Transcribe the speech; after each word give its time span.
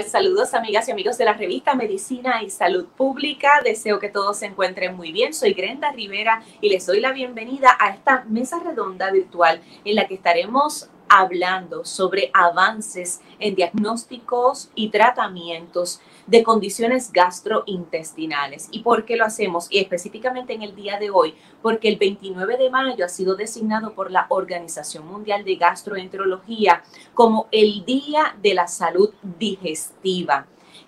Saludos 0.00 0.54
amigas 0.54 0.88
y 0.88 0.90
amigos 0.90 1.18
de 1.18 1.26
la 1.26 1.34
revista 1.34 1.74
Medicina 1.74 2.42
y 2.42 2.48
Salud 2.48 2.86
Pública. 2.96 3.60
Deseo 3.62 3.98
que 3.98 4.08
todos 4.08 4.38
se 4.38 4.46
encuentren 4.46 4.96
muy 4.96 5.12
bien. 5.12 5.34
Soy 5.34 5.52
Grenda 5.52 5.92
Rivera 5.92 6.42
y 6.62 6.70
les 6.70 6.86
doy 6.86 6.98
la 6.98 7.12
bienvenida 7.12 7.76
a 7.78 7.90
esta 7.90 8.24
mesa 8.26 8.58
redonda 8.58 9.10
virtual 9.10 9.60
en 9.84 9.94
la 9.94 10.08
que 10.08 10.14
estaremos 10.14 10.88
hablando 11.14 11.84
sobre 11.84 12.30
avances 12.32 13.20
en 13.38 13.54
diagnósticos 13.54 14.70
y 14.74 14.88
tratamientos 14.88 16.00
de 16.26 16.42
condiciones 16.42 17.12
gastrointestinales. 17.12 18.68
¿Y 18.70 18.78
por 18.78 19.04
qué 19.04 19.16
lo 19.16 19.26
hacemos? 19.26 19.66
Y 19.70 19.78
específicamente 19.80 20.54
en 20.54 20.62
el 20.62 20.74
día 20.74 20.98
de 20.98 21.10
hoy, 21.10 21.34
porque 21.60 21.88
el 21.88 21.98
29 21.98 22.56
de 22.56 22.70
mayo 22.70 23.04
ha 23.04 23.10
sido 23.10 23.36
designado 23.36 23.92
por 23.92 24.10
la 24.10 24.24
Organización 24.30 25.06
Mundial 25.06 25.44
de 25.44 25.56
Gastroenterología 25.56 26.82
como 27.12 27.46
el 27.52 27.84
Día 27.84 28.34
de 28.40 28.54
la 28.54 28.66
Salud 28.66 29.12
Digestiva. 29.38 30.46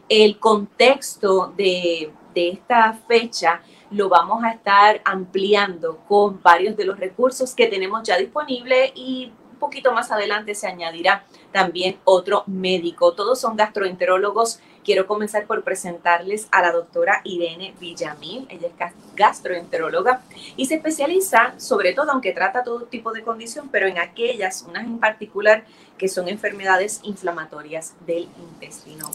El 0.09 0.39
contexto 0.39 1.53
de, 1.55 2.11
de 2.35 2.49
esta 2.49 2.95
fecha 3.07 3.61
lo 3.91 4.09
vamos 4.09 4.43
a 4.43 4.53
estar 4.53 5.03
ampliando 5.05 5.99
con 6.09 6.41
varios 6.43 6.79
de 6.79 6.87
los 6.87 6.99
recursos 6.99 7.55
que 7.55 7.67
tenemos 7.67 8.05
ya 8.05 8.17
disponibles 8.17 8.91
y 8.95 9.31
poquito 9.65 9.93
más 9.93 10.11
adelante 10.11 10.55
se 10.55 10.67
añadirá 10.67 11.25
también 11.51 11.97
otro 12.05 12.45
médico. 12.47 13.15
Todos 13.15 13.41
son 13.41 13.57
gastroenterólogos. 13.57 14.61
Quiero 14.85 15.07
comenzar 15.07 15.47
por 15.47 15.65
presentarles 15.65 16.49
a 16.51 16.61
la 16.61 16.71
doctora 16.71 17.23
Irene 17.25 17.75
Villamil. 17.81 18.47
Ella 18.51 18.69
es 18.69 18.93
gastroenteróloga 19.17 20.21
y 20.57 20.67
se 20.67 20.75
especializa 20.75 21.55
sobre 21.59 21.95
todo, 21.95 22.13
aunque 22.13 22.33
trata 22.33 22.63
todo 22.63 22.83
tipo 22.83 23.13
de 23.13 23.23
condición, 23.23 23.71
pero 23.73 23.87
en 23.87 23.97
aquellas, 23.99 24.67
unas 24.69 24.85
en 24.85 24.99
particular, 24.99 25.65
que 25.97 26.09
son 26.09 26.29
enfermedades 26.29 27.01
inflamatorias 27.03 27.95
del 28.07 28.29
intestino. 28.39 29.11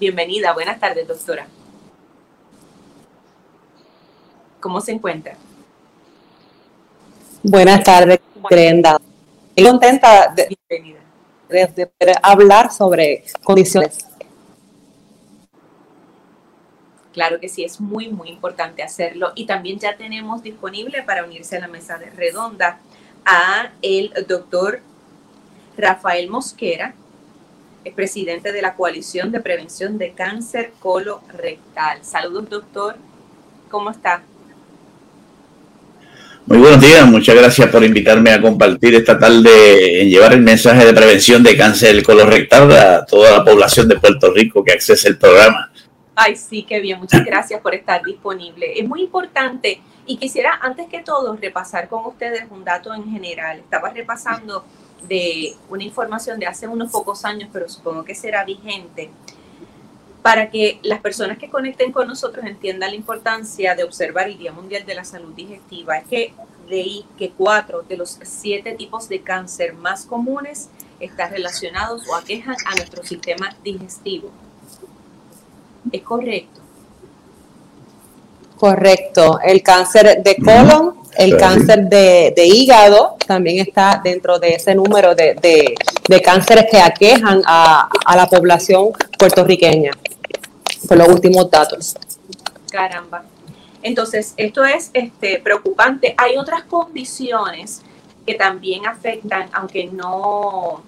Bienvenida, 0.00 0.52
buenas 0.52 0.80
tardes, 0.80 1.06
doctora. 1.06 1.46
¿Cómo 4.58 4.80
se 4.80 4.90
encuentra? 4.90 5.36
Buenas 7.44 7.84
tardes, 7.84 8.18
Brenda 8.50 8.98
contenta 9.64 10.34
de, 10.34 10.56
de, 11.48 11.90
hablar 12.22 12.72
sobre 12.72 13.24
condiciones. 13.42 14.06
Claro 17.12 17.40
que 17.40 17.48
sí, 17.48 17.64
es 17.64 17.80
muy, 17.80 18.08
muy 18.08 18.28
importante 18.28 18.82
hacerlo. 18.82 19.32
Y 19.34 19.46
también 19.46 19.78
ya 19.78 19.96
tenemos 19.96 20.42
disponible 20.42 21.02
para 21.02 21.24
unirse 21.24 21.56
a 21.56 21.60
la 21.60 21.68
mesa 21.68 21.96
de 21.96 22.10
redonda 22.10 22.78
a 23.24 23.70
el 23.80 24.12
doctor 24.28 24.80
Rafael 25.76 26.28
Mosquera, 26.28 26.94
es 27.84 27.94
presidente 27.94 28.52
de 28.52 28.62
la 28.62 28.74
Coalición 28.74 29.30
de 29.30 29.40
Prevención 29.40 29.96
de 29.96 30.12
Cáncer 30.12 30.72
Colorectal. 30.80 32.04
Saludos, 32.04 32.50
doctor. 32.50 32.96
¿Cómo 33.70 33.90
está? 33.90 34.22
Muy 36.46 36.58
buenos 36.58 36.80
días, 36.80 37.04
muchas 37.08 37.34
gracias 37.34 37.68
por 37.70 37.82
invitarme 37.82 38.30
a 38.30 38.40
compartir 38.40 38.94
esta 38.94 39.18
tarde 39.18 40.00
en 40.00 40.08
llevar 40.08 40.32
el 40.32 40.42
mensaje 40.42 40.86
de 40.86 40.92
prevención 40.92 41.42
de 41.42 41.56
cáncer 41.56 42.00
colorectal 42.04 42.70
a 42.70 43.04
toda 43.04 43.38
la 43.38 43.44
población 43.44 43.88
de 43.88 43.98
Puerto 43.98 44.32
Rico 44.32 44.62
que 44.62 44.70
accese 44.70 45.08
el 45.08 45.18
programa. 45.18 45.72
Ay, 46.14 46.36
sí, 46.36 46.62
qué 46.62 46.78
bien, 46.78 47.00
muchas 47.00 47.24
gracias 47.24 47.60
por 47.60 47.74
estar 47.74 48.00
disponible. 48.04 48.78
Es 48.78 48.86
muy 48.86 49.02
importante 49.02 49.80
y 50.06 50.18
quisiera 50.18 50.60
antes 50.62 50.86
que 50.88 51.00
todo 51.00 51.36
repasar 51.36 51.88
con 51.88 52.06
ustedes 52.06 52.44
un 52.48 52.62
dato 52.62 52.94
en 52.94 53.10
general. 53.10 53.58
Estaba 53.58 53.90
repasando 53.90 54.64
de 55.08 55.52
una 55.68 55.82
información 55.82 56.38
de 56.38 56.46
hace 56.46 56.68
unos 56.68 56.92
pocos 56.92 57.24
años, 57.24 57.50
pero 57.52 57.68
supongo 57.68 58.04
que 58.04 58.14
será 58.14 58.44
vigente 58.44 59.10
para 60.26 60.50
que 60.50 60.80
las 60.82 61.00
personas 61.00 61.38
que 61.38 61.48
conecten 61.48 61.92
con 61.92 62.08
nosotros 62.08 62.44
entiendan 62.44 62.90
la 62.90 62.96
importancia 62.96 63.76
de 63.76 63.84
observar 63.84 64.26
el 64.26 64.36
Día 64.36 64.50
Mundial 64.50 64.84
de 64.84 64.96
la 64.96 65.04
Salud 65.04 65.32
Digestiva. 65.34 65.98
Es 65.98 66.08
que 66.08 66.34
leí 66.68 67.04
que 67.16 67.30
cuatro 67.30 67.82
de 67.82 67.96
los 67.96 68.18
siete 68.24 68.72
tipos 68.72 69.08
de 69.08 69.20
cáncer 69.20 69.74
más 69.74 70.04
comunes 70.04 70.68
están 70.98 71.30
relacionados 71.30 72.08
o 72.08 72.16
aquejan 72.16 72.56
a 72.66 72.74
nuestro 72.74 73.04
sistema 73.04 73.54
digestivo. 73.62 74.32
¿Es 75.92 76.02
correcto? 76.02 76.60
Correcto. 78.56 79.38
El 79.44 79.62
cáncer 79.62 80.24
de 80.24 80.36
colon, 80.38 81.02
el 81.16 81.36
cáncer 81.36 81.84
de, 81.88 82.34
hígado 82.44 83.16
también 83.28 83.64
está 83.64 84.00
dentro 84.02 84.40
de 84.40 84.54
ese 84.54 84.74
número 84.74 85.14
de, 85.14 85.76
cánceres 86.22 86.66
que 86.70 86.78
aquejan 86.78 87.42
a 87.46 87.88
la 88.14 88.26
población 88.26 88.92
puertorriqueña 89.18 89.92
por 90.86 90.98
los 90.98 91.08
últimos 91.08 91.50
datos. 91.50 91.94
Caramba. 92.70 93.24
Entonces, 93.82 94.34
esto 94.36 94.64
es 94.64 94.90
este, 94.94 95.38
preocupante. 95.38 96.14
Hay 96.18 96.36
otras 96.36 96.64
condiciones 96.64 97.82
que 98.26 98.34
también 98.34 98.86
afectan, 98.86 99.48
aunque 99.52 99.84
no, 99.86 100.82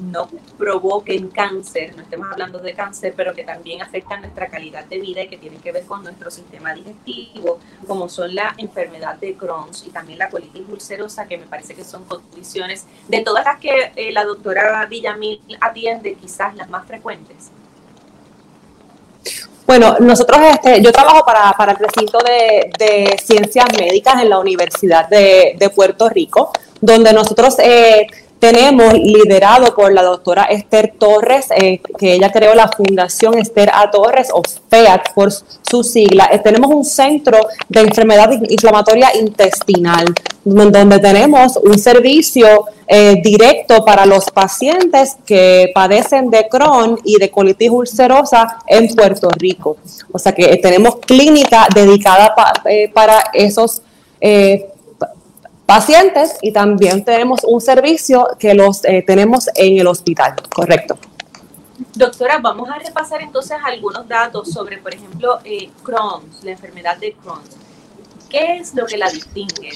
no 0.00 0.28
provoquen 0.58 1.28
cáncer, 1.28 1.94
no 1.96 2.02
estemos 2.02 2.28
hablando 2.30 2.58
de 2.58 2.74
cáncer, 2.74 3.14
pero 3.16 3.34
que 3.34 3.44
también 3.44 3.82
afectan 3.82 4.20
nuestra 4.20 4.48
calidad 4.48 4.84
de 4.84 4.98
vida 4.98 5.22
y 5.22 5.28
que 5.28 5.38
tienen 5.38 5.60
que 5.60 5.72
ver 5.72 5.84
con 5.84 6.02
nuestro 6.02 6.30
sistema 6.30 6.74
digestivo, 6.74 7.58
como 7.86 8.08
son 8.08 8.34
la 8.34 8.54
enfermedad 8.58 9.16
de 9.16 9.34
Crohn 9.34 9.70
y 9.84 9.90
también 9.90 10.18
la 10.18 10.30
colitis 10.30 10.62
ulcerosa, 10.68 11.26
que 11.26 11.38
me 11.38 11.46
parece 11.46 11.74
que 11.74 11.84
son 11.84 12.04
condiciones 12.04 12.86
de 13.08 13.20
todas 13.20 13.44
las 13.44 13.58
que 13.58 13.92
eh, 13.96 14.12
la 14.12 14.24
doctora 14.24 14.86
Villamil 14.86 15.40
atiende, 15.60 16.14
quizás 16.14 16.54
las 16.56 16.68
más 16.68 16.86
frecuentes. 16.86 17.50
Bueno, 19.66 19.96
nosotros, 20.00 20.38
este, 20.52 20.82
yo 20.82 20.92
trabajo 20.92 21.24
para, 21.24 21.52
para 21.52 21.72
el 21.72 21.78
recinto 21.78 22.18
de, 22.18 23.16
ciencias 23.22 23.66
médicas 23.78 24.20
en 24.20 24.28
la 24.28 24.38
Universidad 24.38 25.08
de, 25.08 25.70
Puerto 25.74 26.08
Rico, 26.08 26.52
donde 26.80 27.12
nosotros 27.12 27.56
eh, 27.60 28.06
tenemos 28.42 28.94
liderado 28.94 29.72
por 29.72 29.92
la 29.92 30.02
doctora 30.02 30.46
Esther 30.46 30.94
Torres, 30.98 31.46
eh, 31.56 31.80
que 31.96 32.14
ella 32.14 32.32
creó 32.32 32.56
la 32.56 32.66
Fundación 32.66 33.38
Esther 33.38 33.70
A. 33.72 33.88
Torres, 33.88 34.30
o 34.34 34.42
FEAT 34.68 35.12
por 35.14 35.30
su 35.30 35.84
sigla. 35.84 36.28
Eh, 36.32 36.40
tenemos 36.40 36.68
un 36.72 36.84
centro 36.84 37.38
de 37.68 37.82
enfermedad 37.82 38.32
inflamatoria 38.48 39.16
intestinal, 39.16 40.06
donde 40.44 40.98
tenemos 40.98 41.56
un 41.56 41.78
servicio 41.78 42.64
eh, 42.88 43.20
directo 43.22 43.84
para 43.84 44.06
los 44.06 44.28
pacientes 44.32 45.16
que 45.24 45.70
padecen 45.72 46.28
de 46.28 46.48
Crohn 46.48 46.98
y 47.04 47.18
de 47.18 47.30
colitis 47.30 47.70
ulcerosa 47.70 48.58
en 48.66 48.92
Puerto 48.92 49.30
Rico. 49.38 49.76
O 50.10 50.18
sea 50.18 50.32
que 50.32 50.56
tenemos 50.56 50.96
clínica 50.96 51.68
dedicada 51.72 52.34
para 52.92 53.22
esos 53.34 53.82
pacientes 54.20 54.71
y 56.42 56.52
también 56.52 57.04
tenemos 57.04 57.40
un 57.44 57.60
servicio 57.60 58.28
que 58.38 58.54
los 58.54 58.84
eh, 58.84 59.02
tenemos 59.06 59.48
en 59.54 59.78
el 59.78 59.86
hospital, 59.86 60.34
correcto. 60.54 60.98
Doctora, 61.94 62.38
vamos 62.38 62.68
a 62.68 62.78
repasar 62.78 63.22
entonces 63.22 63.56
algunos 63.64 64.06
datos 64.06 64.50
sobre, 64.50 64.78
por 64.78 64.94
ejemplo, 64.94 65.38
eh, 65.44 65.70
Crohn's, 65.82 66.42
la 66.44 66.52
enfermedad 66.52 66.96
de 66.98 67.12
Crohn. 67.14 67.40
¿Qué 68.28 68.56
es 68.56 68.74
lo 68.74 68.86
que 68.86 68.96
la 68.96 69.10
distingue 69.10 69.70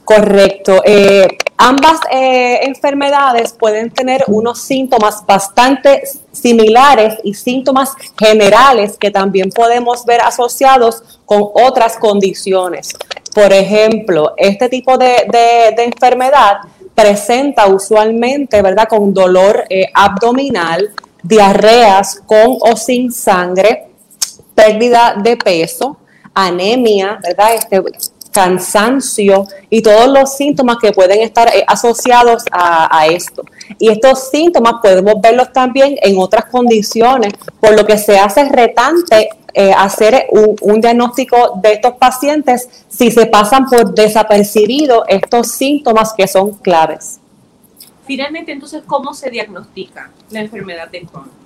Correcto. 0.02 0.80
Eh, 0.82 1.28
ambas 1.58 2.00
eh, 2.10 2.60
enfermedades 2.62 3.52
pueden 3.52 3.90
tener 3.90 4.24
unos 4.28 4.62
síntomas 4.62 5.26
bastante 5.26 6.04
similares 6.32 7.18
y 7.22 7.34
síntomas 7.34 7.92
generales 8.18 8.96
que 8.96 9.10
también 9.10 9.50
podemos 9.50 10.06
ver 10.06 10.22
asociados 10.22 11.20
con 11.26 11.50
otras 11.52 11.98
condiciones. 11.98 12.94
Por 13.34 13.52
ejemplo, 13.52 14.32
este 14.38 14.70
tipo 14.70 14.96
de, 14.96 15.26
enfermedad 15.76 16.60
presenta 16.94 17.66
usualmente, 17.66 18.62
¿verdad?, 18.62 18.88
con 18.88 19.12
dolor 19.12 19.64
eh, 19.68 19.90
abdominal, 19.92 20.90
diarreas 21.22 22.20
con 22.26 22.58
o 22.60 22.76
sin 22.76 23.12
sangre, 23.12 23.88
pérdida 24.54 25.14
de 25.22 25.36
peso, 25.36 25.96
anemia, 26.34 27.18
¿verdad? 27.22 27.54
Este, 27.54 27.82
cansancio 28.32 29.46
y 29.70 29.82
todos 29.82 30.08
los 30.08 30.34
síntomas 30.34 30.78
que 30.80 30.90
pueden 30.90 31.20
estar 31.20 31.48
eh, 31.54 31.62
asociados 31.66 32.42
a, 32.50 33.06
esto. 33.06 33.44
Y 33.78 33.90
estos 33.90 34.30
síntomas 34.30 34.74
podemos 34.82 35.14
verlos 35.22 35.52
también 35.52 35.96
en 36.02 36.18
otras 36.18 36.46
condiciones, 36.46 37.34
por 37.60 37.76
lo 37.76 37.86
que 37.86 37.98
se 37.98 38.18
hace 38.18 38.48
retante 38.48 39.28
eh, 39.54 39.72
hacer 39.76 40.26
un, 40.30 40.80
diagnóstico 40.80 41.60
de 41.62 41.74
estos 41.74 41.92
pacientes 41.94 42.68
si 42.88 43.10
se 43.10 43.26
pasan 43.26 43.66
por 43.68 43.94
desapercibido 43.94 45.04
estos 45.06 45.48
síntomas 45.48 46.14
que 46.14 46.26
son 46.26 46.52
claves. 46.52 47.20
Finalmente, 48.06 48.52
entonces, 48.52 48.82
¿cómo 48.86 49.14
se 49.14 49.30
diagnostica 49.30 50.10
la 50.30 50.40
enfermedad 50.40 50.88
de 50.88 51.02
Crohn? 51.02 51.42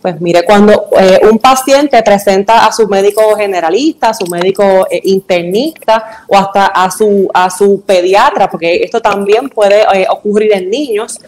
Pues 0.00 0.20
mire, 0.20 0.44
cuando 0.44 0.88
eh, 0.98 1.20
un 1.30 1.38
paciente 1.38 2.00
presenta 2.02 2.66
a 2.66 2.72
su 2.72 2.86
médico 2.86 3.34
generalista, 3.36 4.10
a 4.10 4.14
su 4.14 4.26
médico 4.26 4.86
eh, 4.90 5.00
internista 5.04 6.24
o 6.28 6.36
hasta 6.36 6.66
a 6.66 6.90
su, 6.90 7.28
a 7.34 7.50
su 7.50 7.82
pediatra, 7.82 8.48
porque 8.48 8.82
esto 8.82 9.00
también 9.00 9.48
puede 9.48 9.82
eh, 9.82 10.06
ocurrir 10.08 10.52
en 10.54 10.70
niños, 10.70 11.20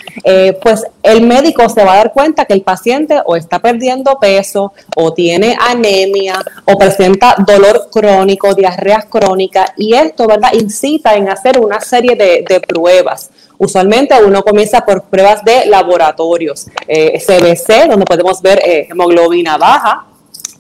pues 0.63 0.85
el 1.03 1.23
médico 1.23 1.69
se 1.69 1.85
va 1.85 1.95
a 1.95 1.97
dar 1.97 2.13
cuenta 2.13 2.45
que 2.45 2.53
el 2.53 2.63
paciente 2.63 3.21
o 3.25 3.37
está 3.37 3.59
perdiendo 3.59 4.19
peso 4.19 4.73
o 4.97 5.13
tiene 5.13 5.57
anemia 5.59 6.43
o 6.65 6.79
presenta 6.79 7.35
dolor 7.47 7.89
crónico, 7.91 8.55
diarrea 8.55 9.03
crónica 9.03 9.73
y 9.77 9.95
esto, 9.95 10.27
¿verdad?, 10.27 10.53
incita 10.53 11.15
en 11.15 11.29
hacer 11.29 11.59
una 11.59 11.81
serie 11.81 12.15
de, 12.15 12.45
de 12.49 12.61
pruebas. 12.61 13.31
Usualmente 13.59 14.15
uno 14.25 14.43
comienza 14.43 14.85
por 14.85 15.03
pruebas 15.03 15.45
de 15.45 15.67
laboratorios, 15.67 16.67
CBC, 16.87 17.89
donde 17.89 18.05
podemos 18.07 18.41
ver 18.41 18.61
eh, 18.65 18.87
hemoglobina 18.89 19.57
baja, 19.59 20.07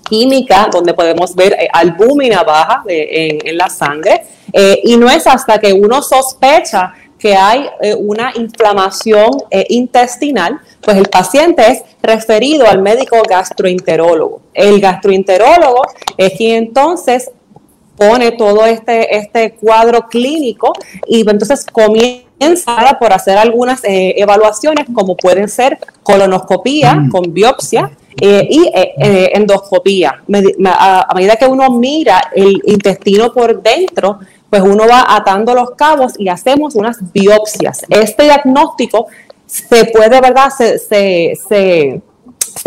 química, 0.08 0.68
donde 0.72 0.94
podemos 0.94 1.34
ver 1.34 1.52
eh, 1.52 1.68
albúmina 1.72 2.42
baja 2.42 2.82
en, 2.88 3.56
la 3.56 3.68
sangre, 3.68 4.24
eh, 4.52 4.80
y 4.82 4.96
no 4.96 5.08
es 5.08 5.26
hasta 5.28 5.58
que 5.58 5.72
uno 5.72 6.02
sospecha 6.02 6.92
que 7.18 7.34
hay 7.34 7.68
una 7.98 8.32
inflamación 8.36 9.42
intestinal, 9.68 10.60
pues 10.80 10.96
el 10.96 11.08
paciente 11.08 11.68
es 11.68 11.82
referido 12.00 12.64
al 12.64 12.80
médico 12.80 13.16
gastroenterólogo. 13.28 14.40
El 14.54 14.80
gastroenterólogo 14.80 15.82
es 16.16 16.34
quien 16.34 16.54
entonces 16.66 17.32
pone 17.98 18.32
todo 18.32 18.64
este, 18.64 19.16
este 19.16 19.52
cuadro 19.52 20.08
clínico 20.08 20.72
y 21.06 21.28
entonces 21.28 21.66
comienza 21.66 22.96
por 23.00 23.12
hacer 23.12 23.36
algunas 23.36 23.82
eh, 23.84 24.14
evaluaciones 24.16 24.86
como 24.94 25.16
pueden 25.16 25.48
ser 25.48 25.78
colonoscopía 26.04 26.94
mm. 26.94 27.10
con 27.10 27.34
biopsia 27.34 27.90
eh, 28.20 28.46
y 28.48 28.70
eh, 28.72 29.32
endoscopía. 29.34 30.22
A, 30.64 31.12
medida 31.14 31.36
que 31.36 31.46
uno 31.46 31.70
mira 31.70 32.30
el 32.34 32.62
intestino 32.64 33.32
por 33.32 33.60
dentro, 33.60 34.20
pues 34.48 34.62
uno 34.62 34.86
va 34.88 35.04
atando 35.08 35.54
los 35.54 35.72
cabos 35.72 36.14
y 36.18 36.28
hacemos 36.28 36.76
unas 36.76 37.12
biopsias. 37.12 37.84
Este 37.88 38.24
diagnóstico 38.24 39.08
se 39.46 39.86
puede, 39.86 40.20
¿verdad? 40.20 40.50
Se, 40.56 40.78
se, 40.78 42.00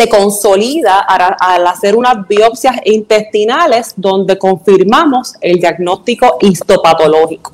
consolida 0.10 1.00
al, 1.00 1.68
hacer 1.68 1.96
unas 1.96 2.28
biopsias 2.28 2.78
intestinales 2.86 3.94
donde 3.96 4.38
confirmamos 4.38 5.36
el 5.42 5.60
diagnóstico 5.60 6.38
histopatológico. 6.42 7.54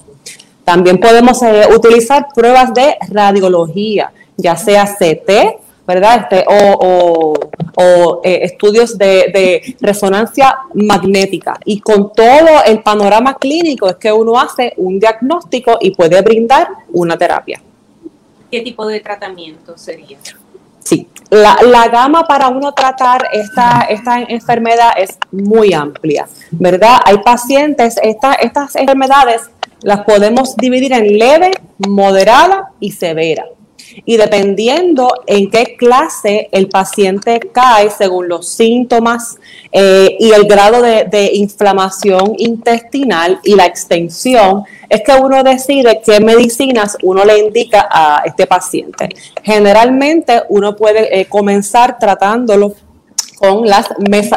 También 0.63 0.99
podemos 0.99 1.41
eh, 1.43 1.63
utilizar 1.73 2.27
pruebas 2.35 2.73
de 2.73 2.97
radiología, 3.09 4.11
ya 4.35 4.55
sea 4.55 4.85
CT, 4.85 5.61
¿verdad? 5.87 6.27
Este, 6.29 6.45
o, 6.47 8.19
eh, 8.23 8.39
estudios 8.43 8.97
de, 8.97 9.75
resonancia 9.79 10.57
magnética. 10.73 11.57
Y 11.63 11.79
con 11.79 12.11
todo 12.11 12.63
el 12.65 12.81
panorama 12.81 13.37
clínico 13.37 13.87
es 13.87 13.95
que 13.95 14.11
uno 14.11 14.37
hace 14.37 14.73
un 14.77 14.99
diagnóstico 14.99 15.77
y 15.79 15.91
puede 15.91 16.21
brindar 16.21 16.67
una 16.91 17.17
terapia. 17.17 17.61
¿Qué 18.51 18.61
tipo 18.61 18.85
de 18.87 18.99
tratamiento 18.99 19.77
sería? 19.77 20.17
Sí, 20.87 21.09
la, 21.29 21.89
gama 21.89 22.23
para 22.23 22.47
uno 22.47 22.73
tratar 22.73 23.27
esta, 23.33 23.81
esta 23.89 24.21
enfermedad 24.21 24.91
es 24.95 25.17
muy 25.33 25.73
amplia, 25.73 26.29
¿verdad? 26.51 27.01
Hay 27.03 27.17
pacientes, 27.17 27.97
estas 28.01 28.77
enfermedades 28.77 29.49
las 29.81 30.05
podemos 30.05 30.55
dividir 30.55 30.93
en 30.93 31.19
leve, 31.19 31.51
moderada 31.77 32.71
y 32.79 32.91
severa. 32.91 33.43
Y 34.05 34.17
dependiendo 34.17 35.09
en 35.25 35.49
qué 35.49 35.75
clase 35.77 36.49
el 36.51 36.69
paciente 36.69 37.39
cae, 37.51 37.89
según 37.89 38.27
los 38.27 38.49
síntomas 38.49 39.37
eh, 39.71 40.15
y 40.19 40.31
el 40.31 40.45
grado 40.45 40.81
de, 40.81 41.31
inflamación 41.33 42.33
intestinal 42.37 43.39
y 43.43 43.55
la 43.55 43.65
extensión, 43.65 44.63
es 44.89 45.01
que 45.01 45.13
uno 45.13 45.43
decide 45.43 46.01
qué 46.05 46.19
medicinas 46.19 46.97
uno 47.03 47.25
le 47.25 47.39
indica 47.39 47.87
a 47.89 48.23
este 48.25 48.47
paciente. 48.47 49.09
Generalmente 49.43 50.43
uno 50.49 50.75
puede 50.75 51.19
eh, 51.19 51.25
comenzar 51.25 51.99
tratándolo 51.99 52.73
con 53.37 53.67
las 53.67 53.87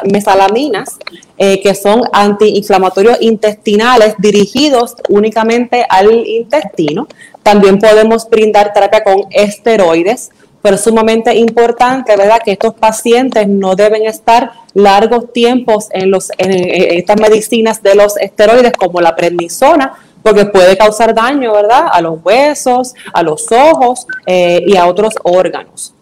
mesalaminas, 0.04 0.98
eh, 1.38 1.60
que 1.62 1.74
son 1.74 2.02
antiinflamatorios 2.12 3.18
intestinales 3.22 4.14
dirigidos 4.18 4.94
únicamente 5.08 5.86
al 5.88 6.26
intestino. 6.26 7.08
También 7.50 7.80
podemos 7.80 8.30
brindar 8.30 8.72
terapia 8.72 9.02
con 9.02 9.24
esteroides, 9.28 10.30
pero 10.62 10.76
es 10.76 10.82
sumamente 10.82 11.34
importante, 11.34 12.16
¿verdad?, 12.16 12.40
que 12.44 12.52
estos 12.52 12.74
pacientes 12.74 13.48
no 13.48 13.74
deben 13.74 14.06
estar 14.06 14.52
largos 14.72 15.32
tiempos 15.32 15.88
en, 15.90 16.12
los, 16.12 16.30
en, 16.38 16.52
estas 16.96 17.20
medicinas 17.20 17.82
de 17.82 17.96
los 17.96 18.16
esteroides 18.18 18.72
como 18.74 19.00
la 19.00 19.16
prednisona, 19.16 19.94
porque 20.22 20.44
puede 20.44 20.76
causar 20.76 21.12
daño, 21.12 21.52
¿verdad?, 21.52 21.88
a 21.90 22.00
los 22.00 22.20
huesos, 22.22 22.94
a 23.12 23.24
los 23.24 23.50
ojos 23.50 24.06
eh, 24.26 24.62
y 24.64 24.76
a 24.76 24.86
otros 24.86 25.14
órganos. 25.24 25.92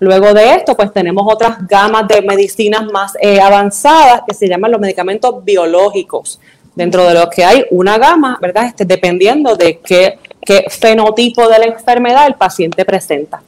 Luego 0.00 0.34
de 0.34 0.56
esto, 0.56 0.76
pues 0.76 0.92
tenemos 0.92 1.24
otras 1.32 1.64
gamas 1.68 2.08
de 2.08 2.20
medicinas 2.20 2.84
más 2.86 3.12
eh, 3.20 3.40
avanzadas 3.40 4.22
que 4.26 4.34
se 4.34 4.48
llaman 4.48 4.72
los 4.72 4.80
medicamentos 4.80 5.44
biológicos, 5.44 6.40
dentro 6.76 7.04
de 7.04 7.14
los 7.14 7.28
que 7.30 7.44
hay 7.44 7.66
una 7.70 7.98
gama, 7.98 8.38
¿verdad? 8.40 8.66
Este, 8.66 8.84
dependiendo 8.84 9.56
de 9.56 9.78
qué, 9.78 10.20
qué 10.40 10.66
fenotipo 10.70 11.48
de 11.48 11.58
la 11.58 11.64
enfermedad 11.64 12.28
el 12.28 12.34
paciente 12.34 12.84
presenta. 12.84 13.42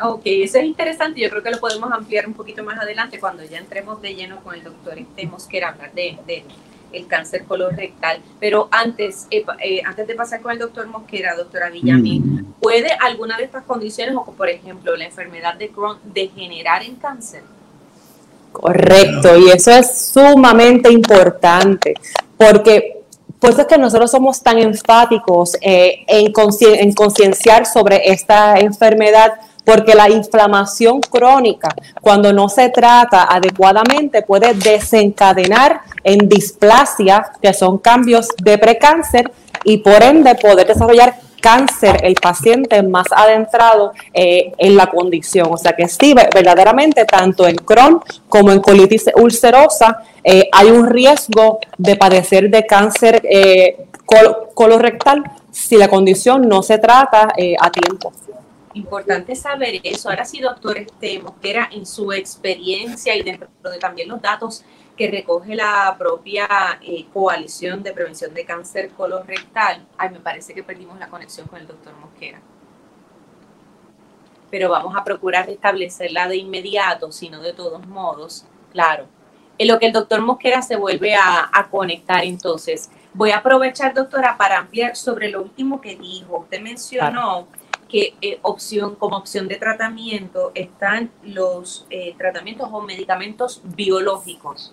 Ok, 0.00 0.22
eso 0.24 0.58
es 0.58 0.64
interesante. 0.64 1.20
Yo 1.20 1.28
creo 1.28 1.42
que 1.42 1.50
lo 1.50 1.58
podemos 1.58 1.90
ampliar 1.90 2.28
un 2.28 2.34
poquito 2.34 2.62
más 2.62 2.78
adelante 2.78 3.18
cuando 3.18 3.42
ya 3.42 3.58
entremos 3.58 4.00
de 4.00 4.14
lleno 4.14 4.38
con 4.44 4.54
el 4.54 4.62
doctor 4.62 4.96
este 4.96 5.26
Mosquera 5.26 5.70
hablar 5.70 5.92
de, 5.92 6.16
de 6.24 6.44
el 6.92 7.06
cáncer 7.06 7.44
colorectal. 7.44 8.20
Pero 8.40 8.68
antes, 8.70 9.26
eh, 9.30 9.44
eh, 9.62 9.80
antes 9.84 10.06
de 10.06 10.14
pasar 10.14 10.40
con 10.40 10.52
el 10.52 10.58
doctor 10.58 10.86
Mosquera, 10.86 11.34
doctora 11.34 11.70
Villamil, 11.70 12.22
mm. 12.22 12.52
¿puede 12.60 12.92
alguna 12.92 13.36
de 13.36 13.44
estas 13.44 13.64
condiciones, 13.64 14.14
o 14.16 14.32
por 14.32 14.48
ejemplo 14.48 14.96
la 14.96 15.06
enfermedad 15.06 15.54
de 15.54 15.68
Crohn, 15.68 15.98
degenerar 16.04 16.82
en 16.82 16.96
cáncer? 16.96 17.42
Correcto, 18.52 19.36
y 19.36 19.50
eso 19.50 19.70
es 19.70 20.10
sumamente 20.12 20.90
importante, 20.90 21.94
porque 22.38 22.98
por 23.38 23.50
eso 23.50 23.60
es 23.60 23.66
que 23.66 23.78
nosotros 23.78 24.10
somos 24.10 24.42
tan 24.42 24.58
enfáticos 24.58 25.56
eh, 25.60 26.04
en 26.08 26.92
concienciar 26.92 27.66
sobre 27.66 28.10
esta 28.10 28.58
enfermedad, 28.58 29.34
porque 29.64 29.94
la 29.94 30.08
inflamación 30.08 31.00
crónica, 31.00 31.68
cuando 32.00 32.32
no 32.32 32.48
se 32.48 32.70
trata 32.70 33.24
adecuadamente, 33.24 34.22
puede 34.22 34.54
desencadenar 34.54 35.82
en 36.02 36.28
displasia, 36.28 37.30
que 37.40 37.52
son 37.52 37.78
cambios 37.78 38.28
de 38.42 38.56
precáncer, 38.56 39.30
y 39.64 39.78
por 39.78 40.02
ende 40.02 40.34
poder 40.36 40.66
desarrollar 40.66 41.16
cáncer 41.40 42.00
el 42.02 42.14
paciente 42.14 42.82
más 42.82 43.06
adentrado 43.10 43.92
eh, 44.12 44.52
en 44.58 44.76
la 44.76 44.86
condición. 44.86 45.48
O 45.50 45.56
sea 45.56 45.72
que 45.72 45.88
sí, 45.88 46.14
verdaderamente, 46.14 47.04
tanto 47.04 47.46
en 47.46 47.56
Crohn 47.56 48.00
como 48.28 48.50
en 48.52 48.60
colitis 48.60 49.10
ulcerosa, 49.16 50.02
eh, 50.30 50.48
hay 50.52 50.70
un 50.70 50.86
riesgo 50.86 51.58
de 51.76 51.96
padecer 51.96 52.50
de 52.50 52.66
cáncer 52.66 53.22
eh, 53.24 53.86
colorectal 54.54 55.24
si 55.50 55.76
la 55.76 55.88
condición 55.88 56.48
no 56.48 56.62
se 56.62 56.78
trata 56.78 57.32
a 57.60 57.70
tiempo. 57.70 58.12
Importante 58.74 59.34
saber 59.34 59.80
eso. 59.82 60.08
Ahora 60.08 60.24
sí, 60.24 60.40
doctor 60.40 60.76
Mosquera, 61.22 61.68
en 61.72 61.84
su 61.84 62.12
experiencia 62.12 63.16
y 63.16 63.22
dentro 63.22 63.48
de 63.64 63.78
también 63.78 64.08
los 64.08 64.22
datos 64.22 64.64
que 64.98 65.08
recoge 65.08 65.54
la 65.54 65.94
propia 65.96 66.48
eh, 66.82 67.06
coalición 67.12 67.82
de 67.84 67.92
prevención 67.92 68.34
de 68.34 68.44
cáncer 68.44 68.90
colorectal. 68.90 69.86
Ay, 69.96 70.10
me 70.10 70.18
parece 70.18 70.52
que 70.52 70.64
perdimos 70.64 70.98
la 70.98 71.08
conexión 71.08 71.46
con 71.46 71.60
el 71.60 71.68
doctor 71.68 71.94
Mosquera. 71.96 72.40
Pero 74.50 74.68
vamos 74.68 74.94
a 74.96 75.04
procurar 75.04 75.46
restablecerla 75.46 76.26
de 76.26 76.38
inmediato, 76.38 77.12
sino 77.12 77.40
de 77.40 77.52
todos 77.52 77.86
modos, 77.86 78.44
claro. 78.72 79.06
En 79.58 79.68
lo 79.68 79.78
que 79.78 79.86
el 79.86 79.92
doctor 79.92 80.20
Mosquera 80.22 80.62
se 80.62 80.76
vuelve 80.76 81.14
a, 81.14 81.50
a 81.52 81.68
conectar, 81.68 82.24
entonces, 82.24 82.90
voy 83.12 83.30
a 83.32 83.38
aprovechar, 83.38 83.92
doctora, 83.92 84.36
para 84.38 84.58
ampliar 84.58 84.96
sobre 84.96 85.28
lo 85.30 85.42
último 85.42 85.80
que 85.80 85.96
dijo. 85.96 86.38
Usted 86.38 86.60
mencionó 86.60 87.48
que 87.88 88.14
eh, 88.20 88.38
opción, 88.42 88.94
como 88.94 89.16
opción 89.16 89.48
de 89.48 89.56
tratamiento 89.56 90.52
están 90.54 91.10
los 91.24 91.86
eh, 91.90 92.14
tratamientos 92.18 92.68
o 92.70 92.80
medicamentos 92.82 93.60
biológicos. 93.64 94.72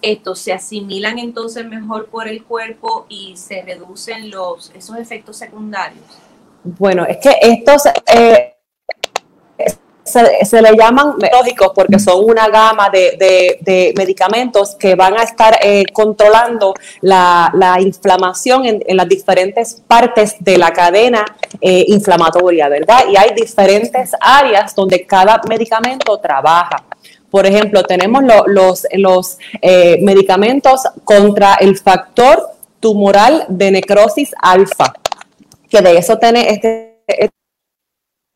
Estos 0.00 0.38
se 0.38 0.52
asimilan 0.52 1.18
entonces 1.18 1.66
mejor 1.66 2.06
por 2.06 2.28
el 2.28 2.44
cuerpo 2.44 3.06
y 3.08 3.36
se 3.36 3.62
reducen 3.62 4.30
los, 4.30 4.70
esos 4.74 4.96
efectos 4.96 5.36
secundarios. 5.36 6.04
Bueno, 6.64 7.04
es 7.04 7.18
que 7.18 7.36
estos 7.40 7.82
eh, 7.86 8.54
se, 10.08 10.62
le 10.62 10.76
llaman 10.76 11.14
lógicos 11.32 11.72
porque 11.74 11.98
son 11.98 12.24
una 12.24 12.48
gama 12.48 12.90
de, 12.90 13.92
medicamentos 13.96 14.74
que 14.74 14.94
van 14.94 15.18
a 15.18 15.22
estar 15.22 15.58
eh, 15.62 15.84
controlando 15.92 16.74
la, 17.00 17.78
inflamación 17.80 18.64
en, 18.64 18.96
las 18.96 19.08
diferentes 19.08 19.82
partes 19.86 20.36
de 20.40 20.58
la 20.58 20.70
cadena 20.72 21.24
eh, 21.60 21.84
inflamatoria, 21.88 22.68
¿verdad? 22.68 23.04
Y 23.10 23.16
hay 23.16 23.34
diferentes 23.34 24.12
áreas 24.20 24.74
donde 24.74 25.06
cada 25.06 25.40
medicamento 25.48 26.18
trabaja. 26.18 26.84
Por 27.30 27.46
ejemplo, 27.46 27.82
tenemos 27.82 28.22
los, 28.46 28.86
los 28.94 29.38
eh, 29.60 29.98
medicamentos 30.02 30.82
contra 31.04 31.54
el 31.54 31.76
factor 31.78 32.50
tumoral 32.80 33.44
de 33.48 33.70
necrosis 33.70 34.30
alfa, 34.40 34.94
que 35.68 35.80
de 35.82 35.98
eso 35.98 36.16
tiene 36.18 36.48
este, 36.48 36.88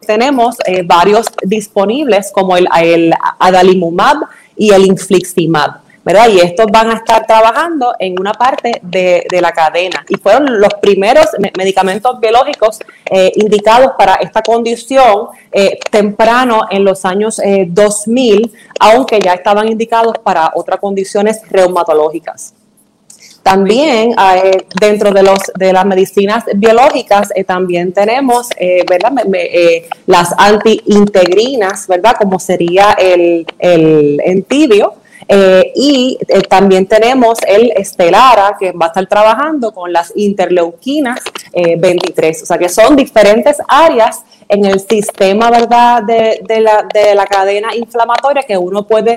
tenemos 0.07 0.57
eh, 0.67 0.83
varios 0.83 1.27
disponibles 1.43 2.31
como 2.33 2.57
el, 2.57 2.69
el, 2.81 3.13
adalimumab 3.39 4.19
y 4.57 4.73
el 4.73 4.87
infliximab. 4.87 5.81
¿verdad? 6.05 6.29
Y 6.31 6.41
estos 6.41 6.67
van 6.73 6.91
a 6.91 6.95
estar 6.95 7.25
trabajando 7.27 7.95
en 7.97 8.19
una 8.19 8.33
parte 8.33 8.81
de, 8.83 9.25
la 9.41 9.53
cadena. 9.53 10.05
Y 10.09 10.17
fueron 10.17 10.61
los 10.61 10.75
primeros 10.75 11.27
medicamentos 11.57 12.19
biológicos 12.19 12.81
eh, 13.07 13.31
indicados 13.37 13.93
para 13.97 14.15
esta 14.15 14.43
condición 14.43 15.29
eh, 15.53 15.79
temprano 15.93 16.67
en 16.71 16.85
los 16.85 17.05
años 17.05 17.41
2000, 17.69 18.53
aunque 18.81 19.21
ya 19.21 19.35
estaban 19.35 19.69
indicados 19.69 20.19
para 20.19 20.51
otras 20.57 20.81
condiciones 20.81 21.41
reumatológicas. 21.49 22.55
También 23.43 24.13
eh, 24.13 24.67
dentro 24.81 25.11
de, 25.11 25.23
los, 25.23 25.39
de 25.57 25.73
las 25.73 25.85
medicinas 25.85 26.45
biológicas 26.55 27.31
eh, 27.35 27.45
también 27.45 27.93
tenemos 27.93 28.49
eh, 28.57 28.85
¿verdad? 28.89 29.13
las 30.07 30.33
antiintegrinas, 30.39 31.89
¿verdad? 31.89 32.17
Como 32.19 32.39
sería 32.39 32.93
el, 32.93 33.47
el 33.59 34.21
entibio, 34.25 34.95
eh, 35.29 35.73
y 35.75 36.19
eh, 36.29 36.43
también 36.43 36.87
tenemos 36.87 37.39
el 37.47 37.73
Estelara, 37.77 38.57
que 38.59 38.73
va 38.73 38.87
a 38.87 38.89
estar 38.89 39.07
trabajando 39.07 39.73
con 39.73 39.93
las 39.93 40.13
interleuquinas 40.17 41.21
23. 41.55 42.39
Eh, 42.39 42.43
o 42.43 42.47
sea 42.47 42.59
que 42.59 42.69
son 42.69 42.97
diferentes 42.97 43.57
áreas 43.69 44.23
en 44.53 44.67
el 44.67 44.81
sistema 44.81 45.51
¿verdad? 45.51 46.03
De, 46.03 46.61
la, 46.61 46.87
de 46.93 47.15
la 47.15 47.25
cadena 47.25 47.75
inflamatoria 47.75 48.43
que 48.43 48.57
uno 48.57 48.87
puede 48.87 49.17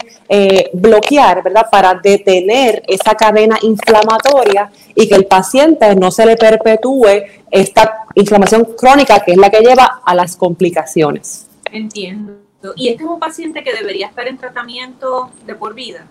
bloquear 0.72 1.44
¿verdad? 1.44 1.68
para 1.70 1.94
detener 1.96 2.82
esa 2.88 3.16
cadena 3.16 3.58
inflamatoria 3.62 4.72
y 4.96 5.10
que 5.10 5.16
el 5.16 5.26
paciente 5.26 5.94
no 5.96 6.10
se 6.10 6.26
le 6.26 6.38
perpetúe 6.38 7.24
esta 7.52 8.06
inflamación 8.16 8.64
crónica 8.78 9.20
que 9.20 9.34
es 9.34 9.38
la 9.38 9.50
que 9.50 9.60
lleva 9.60 10.02
a 10.06 10.16
las 10.16 10.38
complicaciones. 10.38 11.48
Entiendo. 11.70 12.38
¿Y 12.78 12.88
este 12.88 13.04
es 13.04 13.10
un 13.10 13.20
paciente 13.20 13.62
que 13.62 13.74
debería 13.74 14.08
estar 14.08 14.28
en 14.28 14.38
tratamiento 14.38 15.30
de 15.46 15.54
por 15.56 15.74
vida? 15.74 16.08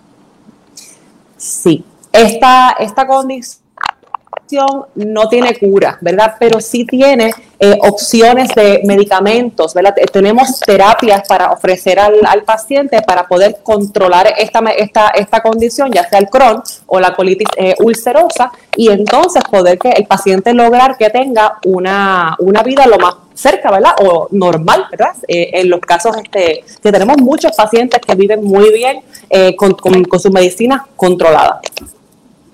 Sí. 1.37 1.83
Esta, 2.13 2.77
esta 2.79 3.07
condición 3.07 3.64
no 4.95 5.29
tiene 5.29 5.57
cura, 5.59 5.99
¿verdad? 6.01 6.35
Pero 6.39 6.61
sí 6.61 6.85
tiene 6.85 7.33
eh, 7.59 7.77
opciones 7.81 8.55
de 8.55 8.83
medicamentos, 8.85 9.75
¿verdad? 9.75 9.95
Tenemos 10.13 10.61
terapias 10.61 11.27
para 11.27 11.51
ofrecer 11.51 11.99
al, 11.99 12.43
paciente 12.45 13.01
para 13.03 13.27
poder 13.27 13.59
controlar 13.63 14.35
esta, 14.39 14.61
esta, 14.77 15.09
esta 15.09 15.41
condición, 15.41 15.91
ya 15.91 16.09
sea 16.09 16.19
el 16.19 16.29
Crohn 16.29 16.63
o 16.87 17.01
la 17.01 17.15
colitis 17.15 17.49
eh, 17.57 17.75
ulcerosa, 17.81 18.53
y 18.77 18.91
entonces 18.91 19.43
poder 19.51 19.79
que 19.79 19.91
el 19.91 20.07
paciente 20.07 20.53
lograr 20.53 20.97
que 20.97 21.11
tenga 21.11 21.59
una, 21.65 22.37
una 22.39 22.63
vida 22.63 22.87
lo 22.87 22.99
más 22.99 23.15
cerca, 23.35 23.71
¿verdad? 23.71 23.95
O 24.05 24.29
normal, 24.31 24.87
¿verdad? 24.91 25.15
Eh, 25.27 25.51
en 25.55 25.71
los 25.71 25.81
casos 25.81 26.17
este, 26.23 26.65
que 26.83 26.93
tenemos 26.93 27.17
muchos 27.19 27.53
pacientes 27.57 28.01
que 28.07 28.15
viven 28.15 28.45
muy 28.45 28.73
bien 28.73 29.01
con, 29.57 29.73
con, 29.75 30.05
con 30.05 30.21
su 30.21 30.31
medicina 30.31 30.87
controlada. 30.97 31.61